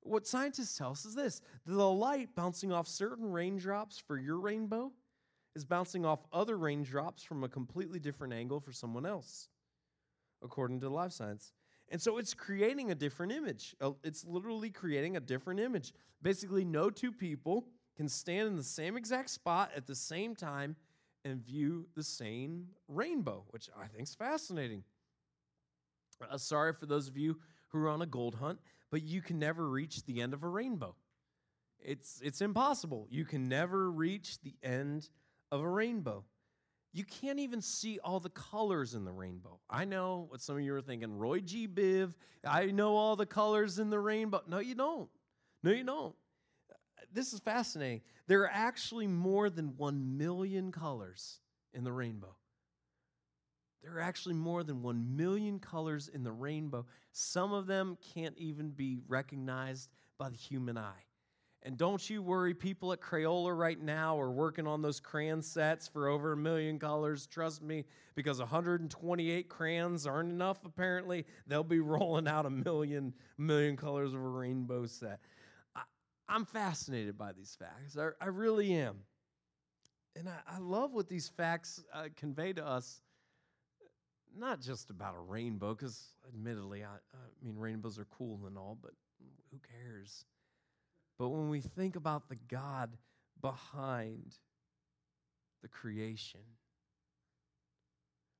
What 0.01 0.25
scientists 0.25 0.77
tell 0.77 0.91
us 0.91 1.05
is 1.05 1.15
this 1.15 1.41
the 1.65 1.87
light 1.87 2.29
bouncing 2.35 2.71
off 2.71 2.87
certain 2.87 3.31
raindrops 3.31 3.97
for 3.97 4.17
your 4.17 4.39
rainbow 4.39 4.91
is 5.55 5.65
bouncing 5.65 6.05
off 6.05 6.25
other 6.31 6.57
raindrops 6.57 7.23
from 7.23 7.43
a 7.43 7.49
completely 7.49 7.99
different 7.99 8.33
angle 8.33 8.59
for 8.59 8.71
someone 8.71 9.05
else, 9.05 9.49
according 10.43 10.79
to 10.79 10.89
Live 10.89 11.11
Science. 11.11 11.51
And 11.89 12.01
so 12.01 12.17
it's 12.17 12.33
creating 12.33 12.91
a 12.91 12.95
different 12.95 13.31
image. 13.31 13.75
Uh, 13.81 13.91
it's 14.03 14.25
literally 14.25 14.69
creating 14.69 15.17
a 15.17 15.19
different 15.19 15.59
image. 15.59 15.93
Basically, 16.21 16.65
no 16.65 16.89
two 16.89 17.11
people 17.11 17.67
can 17.95 18.07
stand 18.07 18.47
in 18.47 18.55
the 18.55 18.63
same 18.63 18.97
exact 18.97 19.29
spot 19.29 19.71
at 19.75 19.87
the 19.87 19.95
same 19.95 20.35
time 20.35 20.75
and 21.25 21.45
view 21.45 21.87
the 21.95 22.03
same 22.03 22.67
rainbow, 22.87 23.43
which 23.49 23.69
I 23.79 23.87
think 23.87 24.03
is 24.03 24.15
fascinating. 24.15 24.83
Uh, 26.29 26.37
sorry 26.37 26.73
for 26.73 26.85
those 26.85 27.07
of 27.07 27.17
you 27.17 27.37
who 27.69 27.79
are 27.79 27.89
on 27.89 28.01
a 28.01 28.05
gold 28.05 28.35
hunt, 28.35 28.59
but 28.91 29.03
you 29.03 29.21
can 29.21 29.37
never 29.39 29.69
reach 29.69 30.05
the 30.05 30.21
end 30.21 30.33
of 30.33 30.43
a 30.43 30.47
rainbow. 30.47 30.95
It's, 31.79 32.21
it's 32.23 32.41
impossible. 32.41 33.07
You 33.09 33.25
can 33.25 33.47
never 33.47 33.91
reach 33.91 34.39
the 34.41 34.55
end 34.63 35.09
of 35.51 35.61
a 35.61 35.69
rainbow. 35.69 36.23
You 36.93 37.03
can't 37.03 37.39
even 37.39 37.61
see 37.61 37.99
all 38.03 38.19
the 38.19 38.29
colors 38.29 38.95
in 38.95 39.05
the 39.05 39.11
rainbow. 39.11 39.59
I 39.69 39.85
know 39.85 40.25
what 40.29 40.41
some 40.41 40.55
of 40.55 40.61
you 40.61 40.73
are 40.73 40.81
thinking, 40.81 41.17
Roy 41.17 41.41
G. 41.41 41.67
Biv, 41.67 42.15
I 42.43 42.67
know 42.67 42.95
all 42.95 43.15
the 43.15 43.25
colors 43.25 43.77
in 43.77 43.89
the 43.89 43.99
rainbow. 43.99 44.41
No, 44.47 44.59
you 44.59 44.73
don't. 44.73 45.09
No, 45.61 45.71
you 45.71 45.83
don't. 45.83 46.15
This 47.13 47.33
is 47.33 47.39
fascinating. 47.39 48.01
There 48.27 48.41
are 48.41 48.51
actually 48.51 49.07
more 49.07 49.49
than 49.49 49.77
1 49.77 50.17
million 50.17 50.71
colors 50.71 51.39
in 51.73 51.83
the 51.83 51.91
rainbow. 51.91 52.35
There 53.81 53.97
are 53.97 54.01
actually 54.01 54.35
more 54.35 54.63
than 54.63 54.81
1 54.81 55.15
million 55.15 55.59
colors 55.59 56.09
in 56.09 56.23
the 56.23 56.31
rainbow. 56.31 56.85
Some 57.11 57.53
of 57.53 57.67
them 57.67 57.97
can't 58.13 58.37
even 58.37 58.69
be 58.71 58.99
recognized 59.07 59.89
by 60.17 60.29
the 60.29 60.35
human 60.35 60.77
eye. 60.77 61.05
And 61.63 61.77
don't 61.77 62.07
you 62.09 62.21
worry, 62.21 62.53
people 62.53 62.93
at 62.93 63.01
Crayola 63.01 63.57
right 63.57 63.81
now 63.81 64.19
are 64.19 64.31
working 64.31 64.67
on 64.67 64.81
those 64.81 64.99
crayon 64.99 65.41
sets 65.41 65.87
for 65.87 66.07
over 66.07 66.33
a 66.33 66.37
million 66.37 66.79
colors. 66.79 67.27
Trust 67.27 67.61
me, 67.61 67.83
because 68.15 68.39
128 68.39 69.49
crayons 69.49 70.05
aren't 70.07 70.29
enough, 70.29 70.63
apparently. 70.65 71.25
They'll 71.47 71.63
be 71.63 71.79
rolling 71.81 72.27
out 72.27 72.45
a 72.45 72.49
million, 72.49 73.13
million 73.37 73.75
colors 73.75 74.13
of 74.13 74.21
a 74.21 74.27
rainbow 74.27 74.85
set. 74.85 75.19
I, 76.27 76.35
am 76.35 76.45
fascinated 76.45 77.17
by 77.17 77.31
these 77.33 77.55
facts. 77.57 77.97
I, 77.97 78.09
I 78.23 78.27
really 78.27 78.73
am. 78.73 78.97
And 80.15 80.27
I, 80.27 80.55
I, 80.55 80.59
love 80.59 80.93
what 80.93 81.07
these 81.07 81.29
facts 81.29 81.83
uh, 81.93 82.05
convey 82.15 82.53
to 82.53 82.65
us 82.65 83.01
not 84.37 84.61
just 84.61 84.89
about 84.89 85.15
a 85.15 85.19
rainbow, 85.19 85.73
because 85.73 86.13
admittedly, 86.27 86.83
I, 86.83 86.87
I 86.87 87.45
mean, 87.45 87.57
rainbows 87.57 87.97
are 87.99 88.05
cool 88.05 88.41
and 88.47 88.57
all, 88.57 88.77
but 88.81 88.91
who 89.51 89.59
cares? 89.59 90.25
But 91.17 91.29
when 91.29 91.49
we 91.49 91.61
think 91.61 91.95
about 91.95 92.29
the 92.29 92.37
God 92.47 92.97
behind 93.41 94.37
the 95.61 95.67
creation, 95.67 96.41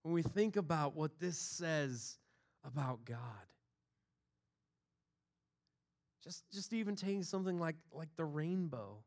when 0.04 0.14
we 0.14 0.22
think 0.22 0.56
about 0.56 0.96
what 0.96 1.20
this 1.20 1.38
says 1.38 2.18
about 2.64 3.04
God, 3.06 3.18
just, 6.24 6.44
just 6.52 6.74
even 6.74 6.96
taking 6.96 7.24
something 7.24 7.60
like, 7.60 7.76
like 7.94 8.10
the 8.16 8.26
rainbow, 8.26 8.98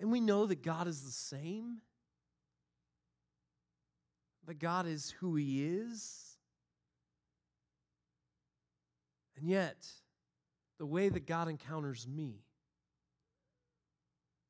and 0.00 0.12
we 0.12 0.20
know 0.20 0.46
that 0.46 0.62
God 0.62 0.88
is 0.88 1.02
the 1.02 1.10
same 1.10 1.80
that 4.46 4.58
God 4.58 4.86
is 4.86 5.10
who 5.20 5.34
He 5.36 5.64
is. 5.64 6.38
And 9.36 9.48
yet, 9.48 9.86
the 10.78 10.86
way 10.86 11.08
that 11.08 11.26
God 11.26 11.48
encounters 11.48 12.06
me 12.08 12.44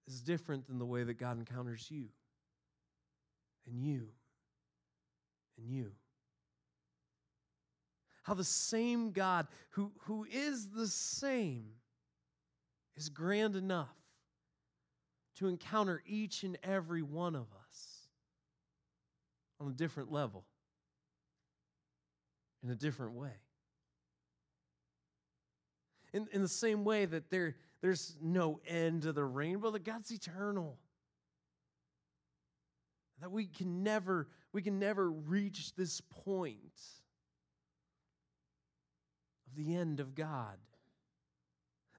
is 0.06 0.20
different 0.20 0.66
than 0.68 0.78
the 0.78 0.86
way 0.86 1.02
that 1.02 1.18
God 1.18 1.38
encounters 1.38 1.90
you, 1.90 2.08
and 3.66 3.82
you, 3.82 4.08
and 5.58 5.68
you. 5.68 5.90
How 8.26 8.34
the 8.34 8.42
same 8.42 9.12
God, 9.12 9.46
who, 9.70 9.92
who 10.00 10.26
is 10.28 10.70
the 10.70 10.88
same, 10.88 11.66
is 12.96 13.08
grand 13.08 13.54
enough 13.54 13.94
to 15.36 15.46
encounter 15.46 16.02
each 16.04 16.42
and 16.42 16.58
every 16.64 17.02
one 17.02 17.36
of 17.36 17.46
us 17.68 18.08
on 19.60 19.68
a 19.68 19.72
different 19.72 20.10
level, 20.10 20.44
in 22.64 22.70
a 22.70 22.74
different 22.74 23.12
way. 23.12 23.30
In, 26.12 26.26
in 26.32 26.42
the 26.42 26.48
same 26.48 26.82
way 26.82 27.04
that 27.04 27.30
there, 27.30 27.54
there's 27.80 28.16
no 28.20 28.58
end 28.66 29.02
to 29.02 29.12
the 29.12 29.24
rainbow, 29.24 29.70
that 29.70 29.84
God's 29.84 30.10
eternal. 30.10 30.78
That 33.20 33.30
we 33.30 33.46
can 33.46 33.84
never, 33.84 34.26
we 34.52 34.62
can 34.62 34.80
never 34.80 35.08
reach 35.08 35.76
this 35.76 36.00
point 36.00 36.72
the 39.56 39.74
end 39.74 40.00
of 40.00 40.14
God. 40.14 40.56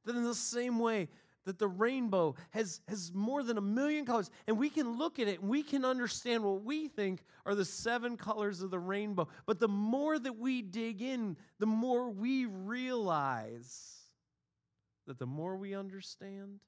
That 0.06 0.16
in 0.16 0.24
the 0.24 0.36
same 0.36 0.80
way 0.80 1.10
that 1.46 1.60
the 1.60 1.68
rainbow 1.68 2.36
has, 2.52 2.82
has 2.88 3.14
more 3.14 3.42
than 3.42 3.58
a 3.58 3.62
million 3.62 4.06
colors, 4.06 4.30
and 4.48 4.58
we 4.58 4.70
can 4.70 4.98
look 4.98 5.18
at 5.18 5.28
it 5.28 5.40
and 5.40 5.50
we 5.50 5.64
can 5.64 5.86
understand 5.86 6.44
what 6.44 6.64
we 6.64 6.88
think 6.90 7.24
are 7.46 7.56
the 7.56 7.66
seven 7.66 8.18
colors 8.18 8.62
of 8.62 8.70
the 8.70 8.80
rainbow. 8.80 9.28
But 9.46 9.60
the 9.60 9.68
more 9.68 10.20
that 10.20 10.38
we 10.38 10.62
dig 10.62 11.02
in, 11.02 11.38
the 11.60 11.66
more 11.66 12.10
we 12.10 12.46
realize 12.46 13.96
that 15.08 15.20
the 15.20 15.26
more 15.26 15.56
we 15.56 15.74
understand, 15.74 16.60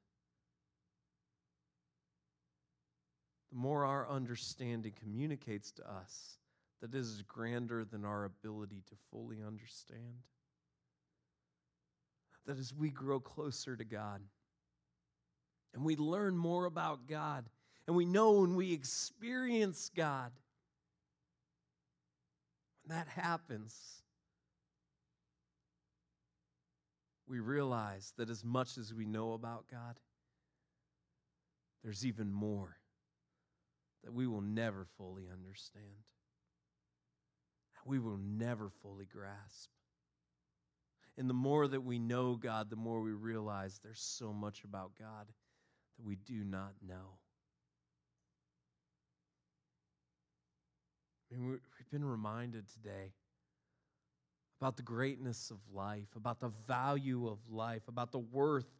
the 3.51 3.57
more 3.57 3.83
our 3.83 4.09
understanding 4.09 4.93
communicates 4.97 5.71
to 5.73 5.91
us 5.91 6.37
that 6.81 6.93
it 6.93 6.97
is 6.97 7.23
grander 7.27 7.83
than 7.83 8.05
our 8.05 8.23
ability 8.23 8.81
to 8.87 8.95
fully 9.11 9.39
understand. 9.45 10.23
That 12.45 12.57
as 12.57 12.73
we 12.73 12.89
grow 12.89 13.19
closer 13.19 13.75
to 13.75 13.83
God, 13.83 14.21
and 15.73 15.83
we 15.83 15.95
learn 15.95 16.37
more 16.37 16.65
about 16.65 17.07
God 17.07 17.45
and 17.87 17.95
we 17.95 18.05
know 18.05 18.43
and 18.43 18.55
we 18.55 18.71
experience 18.71 19.89
God. 19.95 20.31
When 22.83 22.97
that 22.97 23.07
happens, 23.07 24.03
we 27.27 27.39
realize 27.39 28.13
that 28.17 28.29
as 28.29 28.43
much 28.43 28.77
as 28.77 28.93
we 28.93 29.05
know 29.05 29.33
about 29.33 29.65
God, 29.71 29.95
there's 31.83 32.05
even 32.05 32.31
more 32.31 32.77
that 34.03 34.13
we 34.13 34.27
will 34.27 34.41
never 34.41 34.85
fully 34.97 35.23
understand, 35.31 36.03
that 37.73 37.89
we 37.89 37.99
will 37.99 38.17
never 38.17 38.69
fully 38.83 39.05
grasp. 39.05 39.69
And 41.19 41.29
the 41.29 41.33
more 41.33 41.67
that 41.67 41.81
we 41.81 41.99
know 41.99 42.35
God, 42.35 42.69
the 42.69 42.77
more 42.77 43.01
we 43.01 43.11
realize 43.11 43.81
there's 43.83 43.99
so 43.99 44.31
much 44.31 44.63
about 44.63 44.93
God 44.97 45.27
that 45.27 46.05
we 46.05 46.15
do 46.15 46.45
not 46.45 46.71
know. 46.81 47.17
I 51.29 51.35
mean, 51.35 51.49
we've 51.49 51.91
been 51.91 52.05
reminded 52.05 52.69
today 52.69 53.11
about 54.61 54.77
the 54.77 54.81
greatness 54.81 55.51
of 55.51 55.57
life, 55.73 56.07
about 56.15 56.39
the 56.39 56.53
value 56.65 57.27
of 57.27 57.39
life, 57.51 57.89
about 57.89 58.13
the 58.13 58.19
worth 58.19 58.71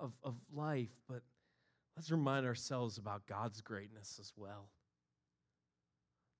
of, 0.00 0.12
of 0.24 0.34
life, 0.52 0.90
but 1.08 1.22
let's 1.96 2.10
remind 2.10 2.46
ourselves 2.46 2.98
about 2.98 3.28
God's 3.28 3.60
greatness 3.60 4.18
as 4.20 4.32
well. 4.36 4.70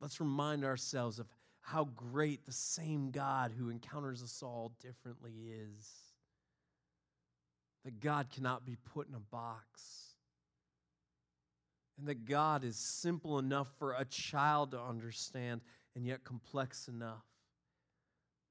Let's 0.01 0.19
remind 0.19 0.65
ourselves 0.65 1.21
of 1.21 1.29
how 1.67 1.89
great 1.97 2.47
the 2.47 2.53
same 2.53 3.11
God 3.11 3.53
who 3.59 3.71
encounters 3.71 4.23
us 4.23 4.41
all 4.41 4.73
differently 4.81 5.33
is. 5.51 5.91
That 7.85 7.99
God 7.99 8.29
cannot 8.33 8.65
be 8.65 8.77
put 8.95 9.09
in 9.09 9.17
a 9.17 9.21
box. 9.21 10.15
And 11.99 12.07
that 12.07 12.25
God 12.25 12.63
is 12.63 12.77
simple 12.77 13.41
enough 13.41 13.67
for 13.81 13.95
a 13.95 14.05
child 14.05 14.71
to 14.71 14.81
understand 14.81 15.61
and 15.97 16.07
yet 16.07 16.23
complex 16.23 16.87
enough 16.87 17.25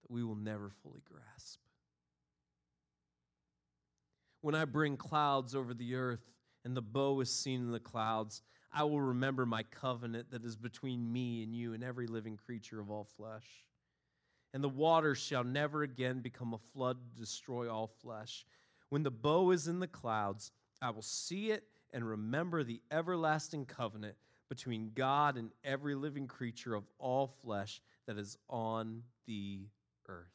that 0.02 0.12
we 0.12 0.22
will 0.22 0.36
never 0.36 0.70
fully 0.84 1.02
grasp. 1.10 1.62
When 4.42 4.56
I 4.56 4.66
bring 4.66 4.98
clouds 4.98 5.56
over 5.56 5.74
the 5.74 5.96
earth 5.96 6.28
and 6.66 6.76
the 6.76 6.82
bow 6.82 7.22
is 7.22 7.32
seen 7.32 7.62
in 7.62 7.72
the 7.72 7.80
clouds, 7.80 8.42
I 8.78 8.84
will 8.84 9.00
remember 9.00 9.46
my 9.46 9.64
covenant 9.64 10.32
that 10.32 10.44
is 10.44 10.58
between 10.58 11.12
me 11.12 11.44
and 11.44 11.56
you 11.56 11.74
and 11.74 11.82
every 11.82 12.08
living 12.08 12.36
creature 12.36 12.82
of 12.82 12.92
all 12.92 13.08
flesh. 13.16 13.46
And 14.54 14.62
the 14.62 14.70
waters 14.70 15.18
shall 15.18 15.46
never 15.46 15.84
again 15.84 16.20
become 16.20 16.54
a 16.54 16.58
flood 16.74 16.98
to 17.02 17.20
destroy 17.22 17.72
all 17.72 17.88
flesh. 17.88 18.46
When 18.90 19.04
the 19.04 19.12
bow 19.12 19.52
is 19.52 19.70
in 19.70 19.80
the 19.80 19.88
clouds, 19.88 20.52
I 20.82 20.90
will 20.90 21.02
see 21.02 21.52
it 21.52 21.64
and 21.94 22.06
remember 22.06 22.64
the 22.64 22.82
everlasting 22.92 23.66
covenant 23.66 24.16
between 24.50 24.92
God 24.94 25.38
and 25.38 25.52
every 25.64 25.96
living 25.96 26.28
creature 26.28 26.76
of 26.76 26.84
all 27.00 27.28
flesh 27.28 27.82
that 28.08 28.18
is 28.18 28.38
on 28.50 29.04
the 29.26 29.62
earth. 30.10 30.28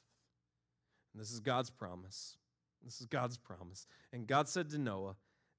And 1.13 1.21
this 1.21 1.31
is 1.31 1.41
God's 1.41 1.71
promise. 1.71 2.39
This 2.83 3.01
is 3.01 3.07
God's 3.07 3.37
promise. 3.37 3.87
And 4.15 4.27
God 4.27 4.49
said 4.49 4.71
to 4.71 4.79
Noah, 4.79 5.17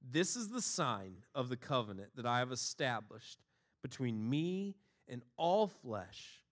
this 0.10 0.36
is 0.36 0.50
the 0.50 0.62
sign 0.62 1.18
of 1.36 1.50
the 1.50 1.58
covenant 1.58 2.10
that 2.16 2.26
I 2.26 2.40
have 2.40 2.52
established 2.52 3.40
between 3.82 4.30
me 4.30 4.76
and 5.08 5.22
all 5.38 5.68
flesh 5.68 6.44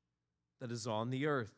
that 0.60 0.72
is 0.72 0.88
on 0.88 1.10
the 1.10 1.26
earth. 1.26 1.54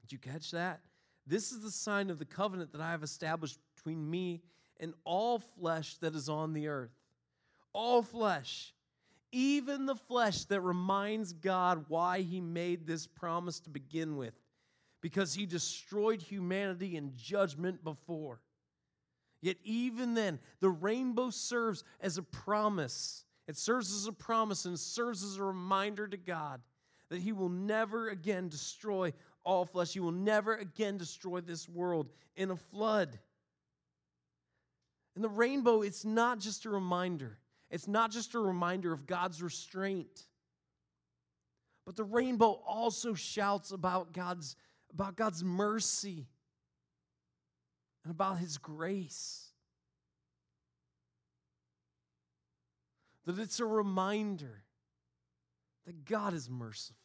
Did 0.00 0.12
you 0.12 0.18
catch 0.18 0.50
that? 0.52 0.80
This 1.26 1.52
is 1.52 1.62
the 1.62 1.70
sign 1.70 2.10
of 2.10 2.18
the 2.18 2.24
covenant 2.24 2.72
that 2.72 2.80
I 2.80 2.90
have 2.90 3.02
established 3.02 3.58
between 3.76 4.10
me 4.10 4.42
and 4.80 4.94
all 5.04 5.38
flesh 5.38 5.96
that 5.98 6.14
is 6.14 6.28
on 6.28 6.52
the 6.52 6.68
earth. 6.68 6.90
All 7.72 8.02
flesh, 8.02 8.74
even 9.30 9.86
the 9.86 9.94
flesh 9.94 10.44
that 10.44 10.60
reminds 10.60 11.32
God 11.32 11.84
why 11.88 12.20
he 12.20 12.40
made 12.40 12.86
this 12.86 13.06
promise 13.06 13.60
to 13.60 13.70
begin 13.70 14.16
with, 14.16 14.34
because 15.00 15.34
he 15.34 15.46
destroyed 15.46 16.20
humanity 16.20 16.96
in 16.96 17.12
judgment 17.16 17.84
before. 17.84 18.40
Yet, 19.42 19.56
even 19.64 20.14
then, 20.14 20.38
the 20.60 20.70
rainbow 20.70 21.30
serves 21.30 21.82
as 22.00 22.16
a 22.16 22.22
promise. 22.22 23.24
It 23.48 23.56
serves 23.56 23.92
as 23.92 24.06
a 24.06 24.12
promise 24.12 24.64
and 24.64 24.78
serves 24.78 25.24
as 25.24 25.36
a 25.36 25.42
reminder 25.42 26.06
to 26.06 26.16
God 26.16 26.60
that 27.10 27.20
He 27.20 27.32
will 27.32 27.48
never 27.48 28.08
again 28.08 28.48
destroy 28.48 29.12
all 29.44 29.64
flesh. 29.64 29.92
He 29.92 30.00
will 30.00 30.12
never 30.12 30.54
again 30.54 30.96
destroy 30.96 31.40
this 31.40 31.68
world 31.68 32.08
in 32.36 32.52
a 32.52 32.56
flood. 32.56 33.18
And 35.16 35.24
the 35.24 35.28
rainbow, 35.28 35.82
it's 35.82 36.04
not 36.04 36.38
just 36.38 36.64
a 36.64 36.70
reminder, 36.70 37.38
it's 37.68 37.88
not 37.88 38.12
just 38.12 38.34
a 38.34 38.38
reminder 38.38 38.92
of 38.92 39.06
God's 39.06 39.42
restraint. 39.42 40.26
But 41.84 41.96
the 41.96 42.04
rainbow 42.04 42.62
also 42.64 43.12
shouts 43.12 43.72
about 43.72 44.12
God's, 44.12 44.54
about 44.92 45.16
God's 45.16 45.42
mercy 45.42 46.28
and 48.04 48.10
about 48.10 48.38
His 48.38 48.58
grace. 48.58 49.48
That 53.24 53.38
it's 53.38 53.60
a 53.60 53.66
reminder 53.66 54.64
that 55.86 56.04
God 56.04 56.34
is 56.34 56.50
merciful 56.50 56.96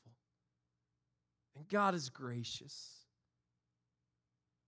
and 1.56 1.68
God 1.68 1.96
is 1.96 2.10
gracious, 2.10 2.92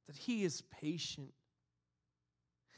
that 0.08 0.16
He 0.16 0.44
is 0.44 0.62
patient. 0.82 1.34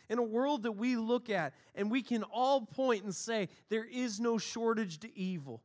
In 0.10 0.20
a 0.20 0.24
world 0.24 0.64
that 0.64 0.74
we 0.74 0.98
look 0.98 1.30
at 1.30 1.54
and 1.74 1.90
we 1.90 2.02
can 2.02 2.24
all 2.24 2.66
point 2.66 3.04
and 3.04 3.16
say, 3.16 3.48
there 3.70 3.86
is 3.86 4.20
no 4.20 4.38
shortage 4.38 5.00
to 5.00 5.18
evil. 5.18 5.62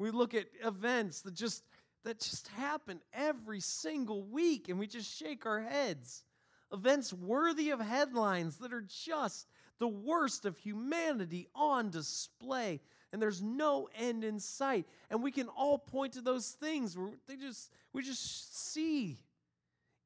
We 0.00 0.10
look 0.10 0.34
at 0.34 0.46
events 0.64 1.20
that 1.22 1.34
just 1.34 1.64
that 2.04 2.20
just 2.20 2.48
happen 2.48 3.00
every 3.12 3.60
single 3.60 4.22
week, 4.22 4.68
and 4.68 4.78
we 4.78 4.86
just 4.86 5.14
shake 5.16 5.46
our 5.46 5.60
heads. 5.60 6.24
Events 6.72 7.12
worthy 7.12 7.70
of 7.70 7.80
headlines 7.80 8.56
that 8.58 8.72
are 8.72 8.84
just 8.86 9.48
the 9.78 9.88
worst 9.88 10.44
of 10.44 10.56
humanity 10.58 11.48
on 11.54 11.90
display, 11.90 12.80
and 13.12 13.22
there's 13.22 13.40
no 13.40 13.88
end 13.96 14.24
in 14.24 14.38
sight. 14.38 14.86
And 15.10 15.22
we 15.22 15.32
can 15.32 15.48
all 15.48 15.78
point 15.78 16.14
to 16.14 16.20
those 16.20 16.50
things 16.50 16.96
where 16.96 17.10
they 17.26 17.36
just 17.36 17.72
we 17.92 18.02
just 18.02 18.70
see 18.70 19.16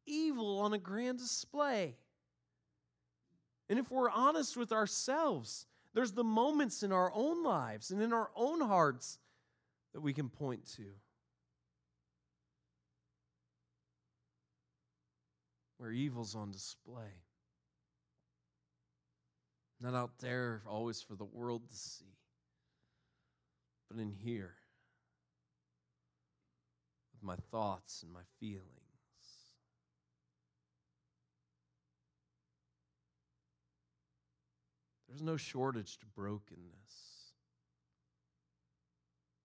evil 0.07 0.61
on 0.61 0.73
a 0.73 0.79
grand 0.79 1.19
display. 1.19 1.97
And 3.69 3.79
if 3.79 3.91
we're 3.91 4.11
honest 4.11 4.57
with 4.57 4.73
ourselves, 4.73 5.67
there's 5.95 6.13
the 6.13 6.25
moments 6.25 6.83
in 6.83 6.93
our 6.93 7.11
own 7.15 7.43
lives 7.43 7.91
and 7.91 8.03
in 8.03 8.13
our 8.13 8.31
own 8.37 8.61
hearts 8.61 9.19
that 9.93 10.01
we 10.01 10.13
can 10.13 10.29
point 10.29 10.67
to. 10.77 10.85
Where 15.83 15.91
evil's 15.91 16.37
on 16.37 16.53
display. 16.53 17.11
Not 19.81 19.95
out 19.95 20.13
there 20.21 20.63
always 20.65 21.03
for 21.03 21.17
the 21.17 21.25
world 21.25 21.69
to 21.69 21.75
see, 21.75 22.15
but 23.91 24.01
in 24.01 24.13
here 24.13 24.55
with 27.13 27.25
my 27.25 27.35
thoughts 27.51 28.05
and 28.05 28.13
my 28.13 28.21
feelings. 28.39 28.63
There's 35.09 35.21
no 35.21 35.37
shortage 35.37 35.99
to 35.99 36.07
brokenness. 36.15 37.33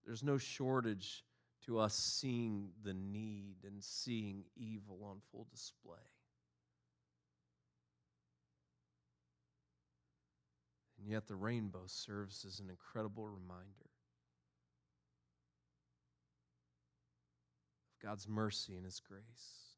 There's 0.06 0.21
no 0.21 0.38
shortage 0.38 1.23
to 1.65 1.80
us 1.80 1.95
seeing 1.95 2.69
the 2.84 2.93
need 2.93 3.56
and 3.65 3.84
seeing 3.84 4.43
evil 4.56 5.00
on 5.04 5.17
full 5.32 5.47
display. 5.52 5.97
And 11.08 11.13
yet 11.13 11.26
the 11.26 11.38
rainbow 11.38 11.84
serves 11.86 12.43
as 12.43 12.60
an 12.60 12.70
incredible 12.70 13.24
reminder 13.24 13.86
of 18.02 18.06
God's 18.06 18.28
mercy 18.28 18.76
and 18.76 18.84
His 18.84 19.00
grace. 19.00 19.78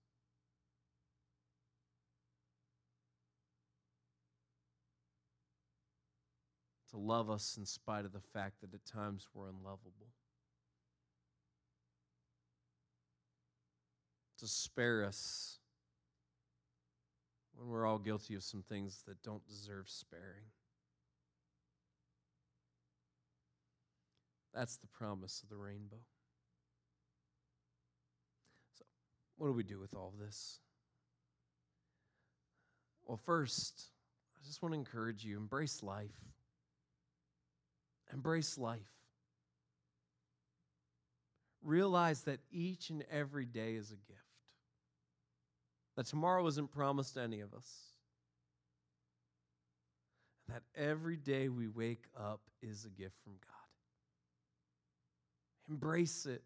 To 6.90 6.98
love 6.98 7.30
us 7.30 7.58
in 7.58 7.66
spite 7.68 8.06
of 8.06 8.12
the 8.12 8.20
fact 8.34 8.62
that 8.62 8.74
at 8.74 8.84
times 8.88 9.28
we're 9.32 9.50
unlovable. 9.50 10.10
To 14.40 14.48
spare 14.48 15.06
us 15.06 15.60
when 17.54 17.70
we're 17.70 17.86
all 17.86 18.00
guilty 18.00 18.34
of 18.34 18.42
some 18.42 18.64
things 18.64 19.04
that 19.06 19.22
don't 19.22 19.46
deserve 19.46 19.88
sparing. 19.90 20.50
That's 24.60 24.76
the 24.76 24.88
promise 24.88 25.42
of 25.42 25.48
the 25.48 25.56
rainbow. 25.56 26.02
So, 28.78 28.84
what 29.38 29.48
do 29.48 29.54
we 29.54 29.64
do 29.64 29.80
with 29.80 29.94
all 29.94 30.14
this? 30.20 30.60
Well, 33.06 33.16
first, 33.16 33.86
I 34.36 34.46
just 34.46 34.62
want 34.62 34.74
to 34.74 34.78
encourage 34.78 35.24
you 35.24 35.38
embrace 35.38 35.82
life. 35.82 36.12
Embrace 38.12 38.58
life. 38.58 38.92
Realize 41.64 42.24
that 42.24 42.42
each 42.52 42.90
and 42.90 43.06
every 43.10 43.46
day 43.46 43.76
is 43.76 43.92
a 43.92 43.96
gift, 44.12 44.20
that 45.96 46.06
tomorrow 46.08 46.46
isn't 46.48 46.70
promised 46.74 47.14
to 47.14 47.22
any 47.22 47.40
of 47.40 47.54
us. 47.54 47.94
that 50.50 50.64
every 50.76 51.16
day 51.16 51.48
we 51.48 51.70
wake 51.70 52.04
up 52.20 52.42
is 52.62 52.84
a 52.84 52.90
gift 52.90 53.16
from 53.24 53.34
God. 53.48 53.59
Embrace 55.70 56.26
it, 56.26 56.42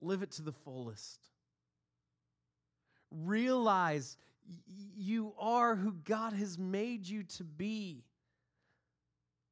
live 0.00 0.22
it 0.22 0.30
to 0.32 0.42
the 0.42 0.52
fullest. 0.52 1.28
Realize 3.10 4.16
you 4.96 5.34
are 5.38 5.76
who 5.76 5.92
God 6.04 6.32
has 6.32 6.58
made 6.58 7.06
you 7.06 7.24
to 7.24 7.44
be. 7.44 8.04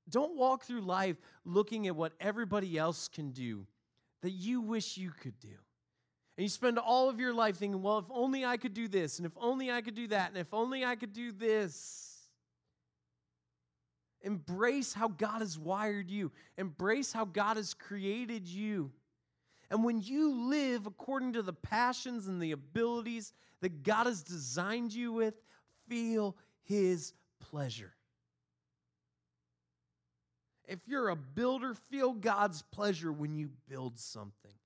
Don't 0.09 0.37
walk 0.37 0.65
through 0.65 0.81
life 0.81 1.17
looking 1.45 1.87
at 1.87 1.97
what 1.97 2.13
everybody 2.21 2.79
else 2.79 3.09
can 3.09 3.31
do 3.31 3.67
that 4.23 4.31
you 4.31 4.61
wish 4.61 4.97
you 4.97 5.11
could 5.11 5.39
do. 5.39 5.49
And 5.49 6.45
you 6.45 6.49
spend 6.49 6.79
all 6.79 7.09
of 7.09 7.21
your 7.21 7.35
life 7.35 7.57
thinking, 7.57 7.83
well, 7.83 7.99
if 7.99 8.07
only 8.11 8.45
I 8.45 8.57
could 8.57 8.73
do 8.73 8.89
this, 8.89 9.19
and 9.19 9.27
if 9.27 9.33
only 9.37 9.71
I 9.71 9.83
could 9.83 9.95
do 9.95 10.07
that, 10.09 10.29
and 10.29 10.39
if 10.39 10.55
only 10.55 10.85
I 10.85 10.95
could 10.95 11.13
do 11.13 11.33
this. 11.33 12.08
Embrace 14.23 14.93
how 14.93 15.09
God 15.09 15.41
has 15.41 15.59
wired 15.59 16.11
you, 16.11 16.33
embrace 16.57 17.13
how 17.13 17.25
God 17.25 17.57
has 17.57 17.73
created 17.73 18.47
you. 18.49 18.91
And 19.71 19.85
when 19.85 20.01
you 20.01 20.49
live 20.49 20.87
according 20.87 21.35
to 21.35 21.43
the 21.43 21.53
passions 21.53 22.27
and 22.27 22.41
the 22.41 22.53
abilities 22.53 23.33
that 23.61 23.83
God 23.83 24.07
has 24.07 24.23
designed 24.23 24.93
you 24.93 25.13
with, 25.13 25.35
feel 25.89 26.37
His 26.65 27.13
pleasure. 27.39 27.93
If 30.67 30.81
you're 30.87 31.09
a 31.09 31.17
builder, 31.17 31.75
feel 31.91 32.13
God's 32.13 32.63
pleasure 32.63 33.13
when 33.13 33.35
you 33.35 33.51
build 33.69 33.99
something. 33.99 34.58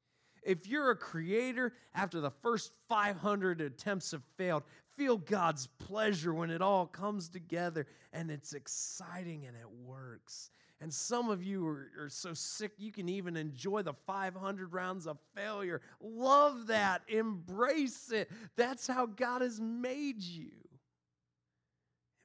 If 0.42 0.66
you're 0.66 0.90
a 0.90 0.96
creator, 0.96 1.72
after 1.94 2.20
the 2.20 2.30
first 2.30 2.72
500 2.88 3.60
attempts 3.60 4.10
have 4.10 4.22
failed, 4.36 4.64
feel 4.96 5.16
God's 5.16 5.68
pleasure 5.78 6.34
when 6.34 6.50
it 6.50 6.60
all 6.60 6.86
comes 6.86 7.28
together 7.28 7.86
and 8.12 8.30
it's 8.30 8.52
exciting 8.52 9.46
and 9.46 9.56
it 9.56 9.70
works. 9.84 10.50
And 10.80 10.92
some 10.92 11.30
of 11.30 11.44
you 11.44 11.64
are, 11.64 11.90
are, 12.00 12.08
so 12.08 12.34
sick 12.34 12.72
you 12.76 12.90
can 12.90 13.08
even 13.08 13.36
enjoy 13.36 13.82
the 13.82 13.94
500 14.04 14.72
rounds 14.72 15.06
of 15.06 15.16
failure. 15.32 15.80
Love 16.00 16.66
that. 16.66 17.02
Embrace 17.06 18.10
it. 18.10 18.28
That's 18.56 18.88
how 18.88 19.06
God 19.06 19.42
has 19.42 19.60
made 19.60 20.20
you. 20.20 20.50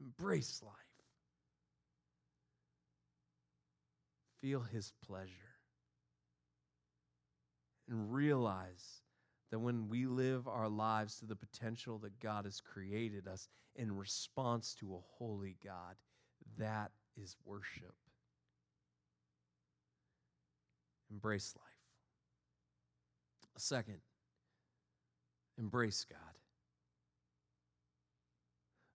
Embrace 0.02 0.62
life. 0.64 0.74
Feel 4.42 4.62
His 4.62 4.92
pleasure. 5.06 5.47
And 7.90 8.12
realize 8.14 9.02
that 9.50 9.60
when 9.60 9.88
we 9.88 10.06
live 10.06 10.48
our 10.48 10.68
lives 10.68 11.20
to 11.20 11.26
the 11.26 11.36
potential 11.36 11.98
that 12.00 12.20
God 12.20 12.46
has 12.46 12.60
created 12.60 13.28
us 13.28 13.48
in 13.76 13.96
response 13.96 14.76
to 14.80 14.96
a 14.96 15.00
holy 15.18 15.56
God, 15.64 15.96
that 16.58 16.92
is 17.16 17.38
worship. 17.46 17.96
Embrace 21.10 21.54
life. 21.56 21.66
Second, 23.58 24.00
embrace 25.58 26.06
God. 26.08 26.20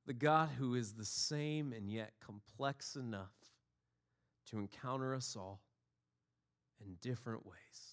The 0.06 0.12
God 0.12 0.50
who 0.58 0.74
is 0.74 0.92
the 0.92 1.04
same 1.04 1.72
and 1.72 1.90
yet 1.90 2.12
complex 2.24 2.96
enough 2.96 3.32
to 4.50 4.58
encounter 4.58 5.14
us 5.14 5.36
all 5.36 5.60
in 6.84 6.96
different 7.00 7.46
ways 7.46 7.91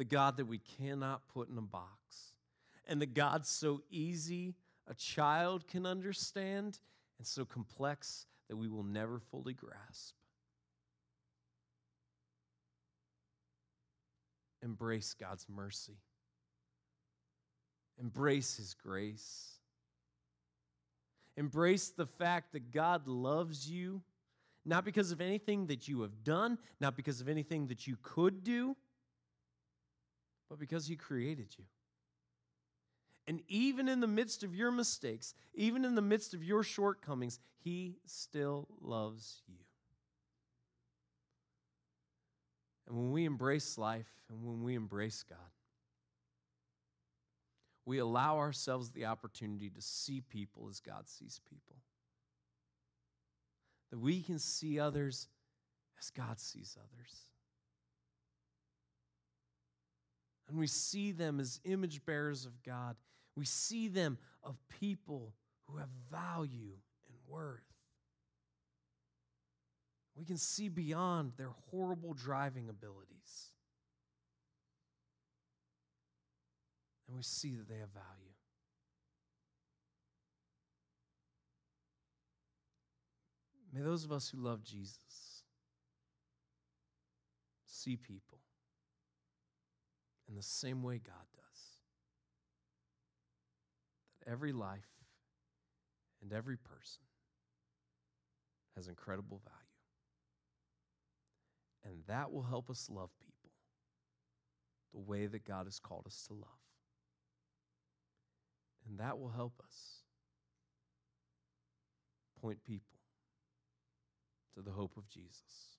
the 0.00 0.04
God 0.06 0.38
that 0.38 0.46
we 0.46 0.56
cannot 0.78 1.28
put 1.28 1.50
in 1.50 1.58
a 1.58 1.60
box, 1.60 2.32
and 2.88 3.02
the 3.02 3.04
God 3.04 3.44
so 3.44 3.82
easy 3.90 4.54
a 4.88 4.94
child 4.94 5.68
can 5.68 5.84
understand 5.84 6.78
and 7.18 7.26
so 7.26 7.44
complex 7.44 8.24
that 8.48 8.56
we 8.56 8.66
will 8.66 8.82
never 8.82 9.18
fully 9.18 9.52
grasp. 9.52 10.14
Embrace 14.62 15.12
God's 15.12 15.44
mercy. 15.54 15.98
Embrace 18.00 18.56
His 18.56 18.72
grace. 18.72 19.50
Embrace 21.36 21.90
the 21.90 22.06
fact 22.06 22.54
that 22.54 22.72
God 22.72 23.06
loves 23.06 23.70
you, 23.70 24.00
not 24.64 24.86
because 24.86 25.12
of 25.12 25.20
anything 25.20 25.66
that 25.66 25.88
you 25.88 26.00
have 26.00 26.24
done, 26.24 26.56
not 26.80 26.96
because 26.96 27.20
of 27.20 27.28
anything 27.28 27.66
that 27.66 27.86
you 27.86 27.98
could 28.02 28.42
do, 28.42 28.74
but 30.50 30.58
because 30.58 30.86
He 30.86 30.96
created 30.96 31.54
you. 31.56 31.64
And 33.26 33.40
even 33.48 33.88
in 33.88 34.00
the 34.00 34.08
midst 34.08 34.42
of 34.42 34.54
your 34.54 34.72
mistakes, 34.72 35.34
even 35.54 35.84
in 35.84 35.94
the 35.94 36.02
midst 36.02 36.34
of 36.34 36.42
your 36.42 36.64
shortcomings, 36.64 37.38
He 37.62 37.96
still 38.04 38.66
loves 38.82 39.42
you. 39.46 39.54
And 42.88 42.98
when 42.98 43.12
we 43.12 43.24
embrace 43.24 43.78
life 43.78 44.10
and 44.28 44.44
when 44.44 44.64
we 44.64 44.74
embrace 44.74 45.22
God, 45.22 45.38
we 47.86 47.98
allow 47.98 48.38
ourselves 48.38 48.90
the 48.90 49.06
opportunity 49.06 49.70
to 49.70 49.80
see 49.80 50.20
people 50.20 50.66
as 50.68 50.80
God 50.80 51.08
sees 51.08 51.40
people. 51.48 51.76
That 53.90 53.98
we 53.98 54.22
can 54.22 54.40
see 54.40 54.80
others 54.80 55.28
as 56.00 56.10
God 56.10 56.40
sees 56.40 56.76
others. 56.76 57.29
And 60.50 60.58
we 60.58 60.66
see 60.66 61.12
them 61.12 61.38
as 61.38 61.60
image 61.64 62.04
bearers 62.04 62.44
of 62.44 62.60
God. 62.64 62.96
We 63.36 63.44
see 63.44 63.86
them 63.86 64.18
of 64.42 64.56
people 64.80 65.32
who 65.66 65.76
have 65.76 65.88
value 66.10 66.74
and 67.08 67.16
worth. 67.28 67.62
We 70.16 70.24
can 70.24 70.36
see 70.36 70.68
beyond 70.68 71.32
their 71.36 71.52
horrible 71.70 72.14
driving 72.14 72.68
abilities. 72.68 73.52
And 77.06 77.16
we 77.16 77.22
see 77.22 77.54
that 77.54 77.68
they 77.68 77.78
have 77.78 77.90
value. 77.90 78.34
May 83.72 83.82
those 83.82 84.04
of 84.04 84.10
us 84.10 84.28
who 84.28 84.38
love 84.38 84.64
Jesus 84.64 85.44
see 87.66 87.96
people 87.96 88.39
in 90.30 90.36
the 90.36 90.42
same 90.42 90.82
way 90.82 91.00
God 91.04 91.26
does. 91.34 91.60
That 94.20 94.30
every 94.30 94.52
life 94.52 94.86
and 96.22 96.32
every 96.32 96.56
person 96.56 97.02
has 98.76 98.86
incredible 98.86 99.40
value. 99.44 99.56
And 101.84 102.04
that 102.06 102.30
will 102.30 102.44
help 102.44 102.70
us 102.70 102.88
love 102.88 103.10
people 103.18 103.50
the 104.92 105.00
way 105.00 105.26
that 105.26 105.44
God 105.44 105.66
has 105.66 105.80
called 105.80 106.06
us 106.06 106.24
to 106.28 106.34
love. 106.34 106.48
And 108.88 108.98
that 108.98 109.18
will 109.18 109.30
help 109.30 109.54
us 109.64 110.02
point 112.40 112.62
people 112.64 112.98
to 114.54 114.62
the 114.62 114.70
hope 114.70 114.96
of 114.96 115.08
Jesus, 115.08 115.78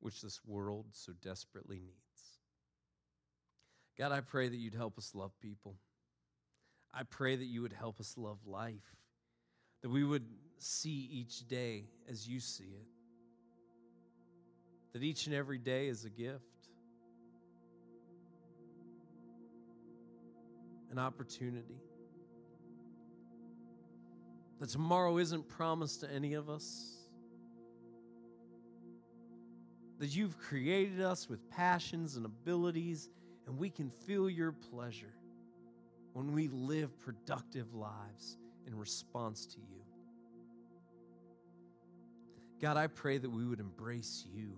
which 0.00 0.20
this 0.20 0.40
world 0.46 0.86
so 0.92 1.12
desperately 1.22 1.80
needs. 1.80 2.09
God, 4.00 4.12
I 4.12 4.22
pray 4.22 4.48
that 4.48 4.56
you'd 4.56 4.74
help 4.74 4.96
us 4.96 5.14
love 5.14 5.30
people. 5.42 5.76
I 6.94 7.02
pray 7.02 7.36
that 7.36 7.44
you 7.44 7.60
would 7.60 7.74
help 7.74 8.00
us 8.00 8.14
love 8.16 8.38
life, 8.46 8.96
that 9.82 9.90
we 9.90 10.04
would 10.04 10.24
see 10.56 11.06
each 11.12 11.46
day 11.46 11.84
as 12.08 12.26
you 12.26 12.40
see 12.40 12.64
it, 12.64 12.86
that 14.94 15.02
each 15.02 15.26
and 15.26 15.34
every 15.34 15.58
day 15.58 15.88
is 15.88 16.06
a 16.06 16.08
gift, 16.08 16.40
an 20.90 20.98
opportunity, 20.98 21.82
that 24.60 24.70
tomorrow 24.70 25.18
isn't 25.18 25.46
promised 25.46 26.00
to 26.00 26.10
any 26.10 26.32
of 26.32 26.48
us. 26.48 26.96
That 29.98 30.16
you've 30.16 30.38
created 30.38 31.02
us 31.02 31.28
with 31.28 31.50
passions 31.50 32.16
and 32.16 32.24
abilities 32.24 33.10
and 33.50 33.58
we 33.58 33.68
can 33.68 33.90
feel 33.90 34.30
your 34.30 34.52
pleasure 34.52 35.12
when 36.12 36.32
we 36.32 36.46
live 36.46 36.96
productive 37.00 37.74
lives 37.74 38.36
in 38.68 38.78
response 38.78 39.44
to 39.44 39.58
you. 39.58 39.82
God, 42.62 42.76
I 42.76 42.86
pray 42.86 43.18
that 43.18 43.28
we 43.28 43.44
would 43.44 43.58
embrace 43.58 44.24
you. 44.32 44.52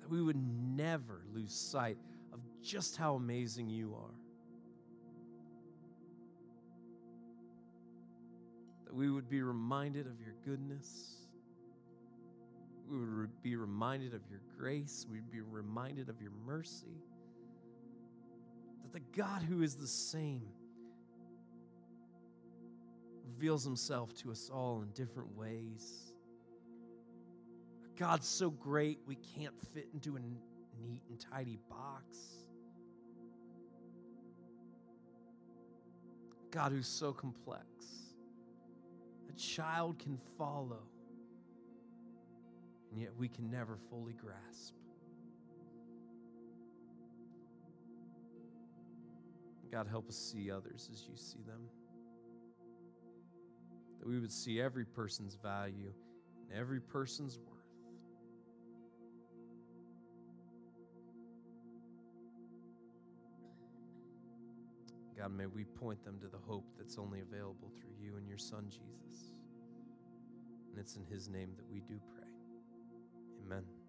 That 0.00 0.10
we 0.10 0.20
would 0.20 0.42
never 0.76 1.22
lose 1.32 1.54
sight 1.54 1.98
of 2.32 2.40
just 2.60 2.96
how 2.96 3.14
amazing 3.14 3.70
you 3.70 3.94
are. 3.94 4.18
That 8.86 8.94
we 8.96 9.08
would 9.08 9.30
be 9.30 9.40
reminded 9.40 10.08
of 10.08 10.20
your 10.20 10.34
goodness 10.44 11.19
we 12.90 12.98
would 12.98 13.42
be 13.42 13.56
reminded 13.56 14.14
of 14.14 14.20
your 14.28 14.40
grace. 14.58 15.06
We'd 15.10 15.30
be 15.30 15.40
reminded 15.40 16.08
of 16.08 16.20
your 16.20 16.32
mercy. 16.44 17.02
That 18.82 18.92
the 18.92 19.16
God 19.16 19.42
who 19.42 19.62
is 19.62 19.76
the 19.76 19.86
same 19.86 20.48
reveals 23.24 23.64
himself 23.64 24.12
to 24.14 24.30
us 24.30 24.50
all 24.52 24.82
in 24.82 24.90
different 24.90 25.36
ways. 25.36 26.12
God's 27.96 28.26
so 28.26 28.50
great 28.50 28.98
we 29.06 29.16
can't 29.16 29.54
fit 29.74 29.88
into 29.92 30.16
a 30.16 30.20
neat 30.20 31.02
and 31.08 31.20
tidy 31.20 31.58
box. 31.68 32.18
God 36.50 36.72
who's 36.72 36.88
so 36.88 37.12
complex. 37.12 37.64
A 39.28 39.32
child 39.38 39.98
can 39.98 40.18
follow, 40.36 40.82
and 42.90 43.00
yet 43.00 43.10
we 43.16 43.28
can 43.28 43.50
never 43.50 43.78
fully 43.88 44.14
grasp. 44.14 44.74
God, 49.70 49.86
help 49.86 50.08
us 50.08 50.16
see 50.16 50.50
others 50.50 50.90
as 50.92 51.06
you 51.08 51.16
see 51.16 51.42
them. 51.46 51.60
That 54.00 54.08
we 54.08 54.18
would 54.18 54.32
see 54.32 54.60
every 54.60 54.84
person's 54.84 55.36
value 55.36 55.92
and 56.42 56.58
every 56.58 56.80
person's 56.80 57.38
worth. 57.38 57.60
God, 65.16 65.36
may 65.36 65.46
we 65.46 65.64
point 65.64 66.02
them 66.02 66.18
to 66.20 66.28
the 66.28 66.38
hope 66.38 66.64
that's 66.78 66.96
only 66.96 67.20
available 67.20 67.70
through 67.78 67.92
you 68.02 68.16
and 68.16 68.26
your 68.26 68.38
Son, 68.38 68.64
Jesus. 68.70 69.32
And 70.70 70.78
it's 70.78 70.96
in 70.96 71.04
His 71.04 71.28
name 71.28 71.50
that 71.58 71.70
we 71.70 71.80
do 71.80 72.00
pray. 72.14 72.19
Amen. 73.50 73.79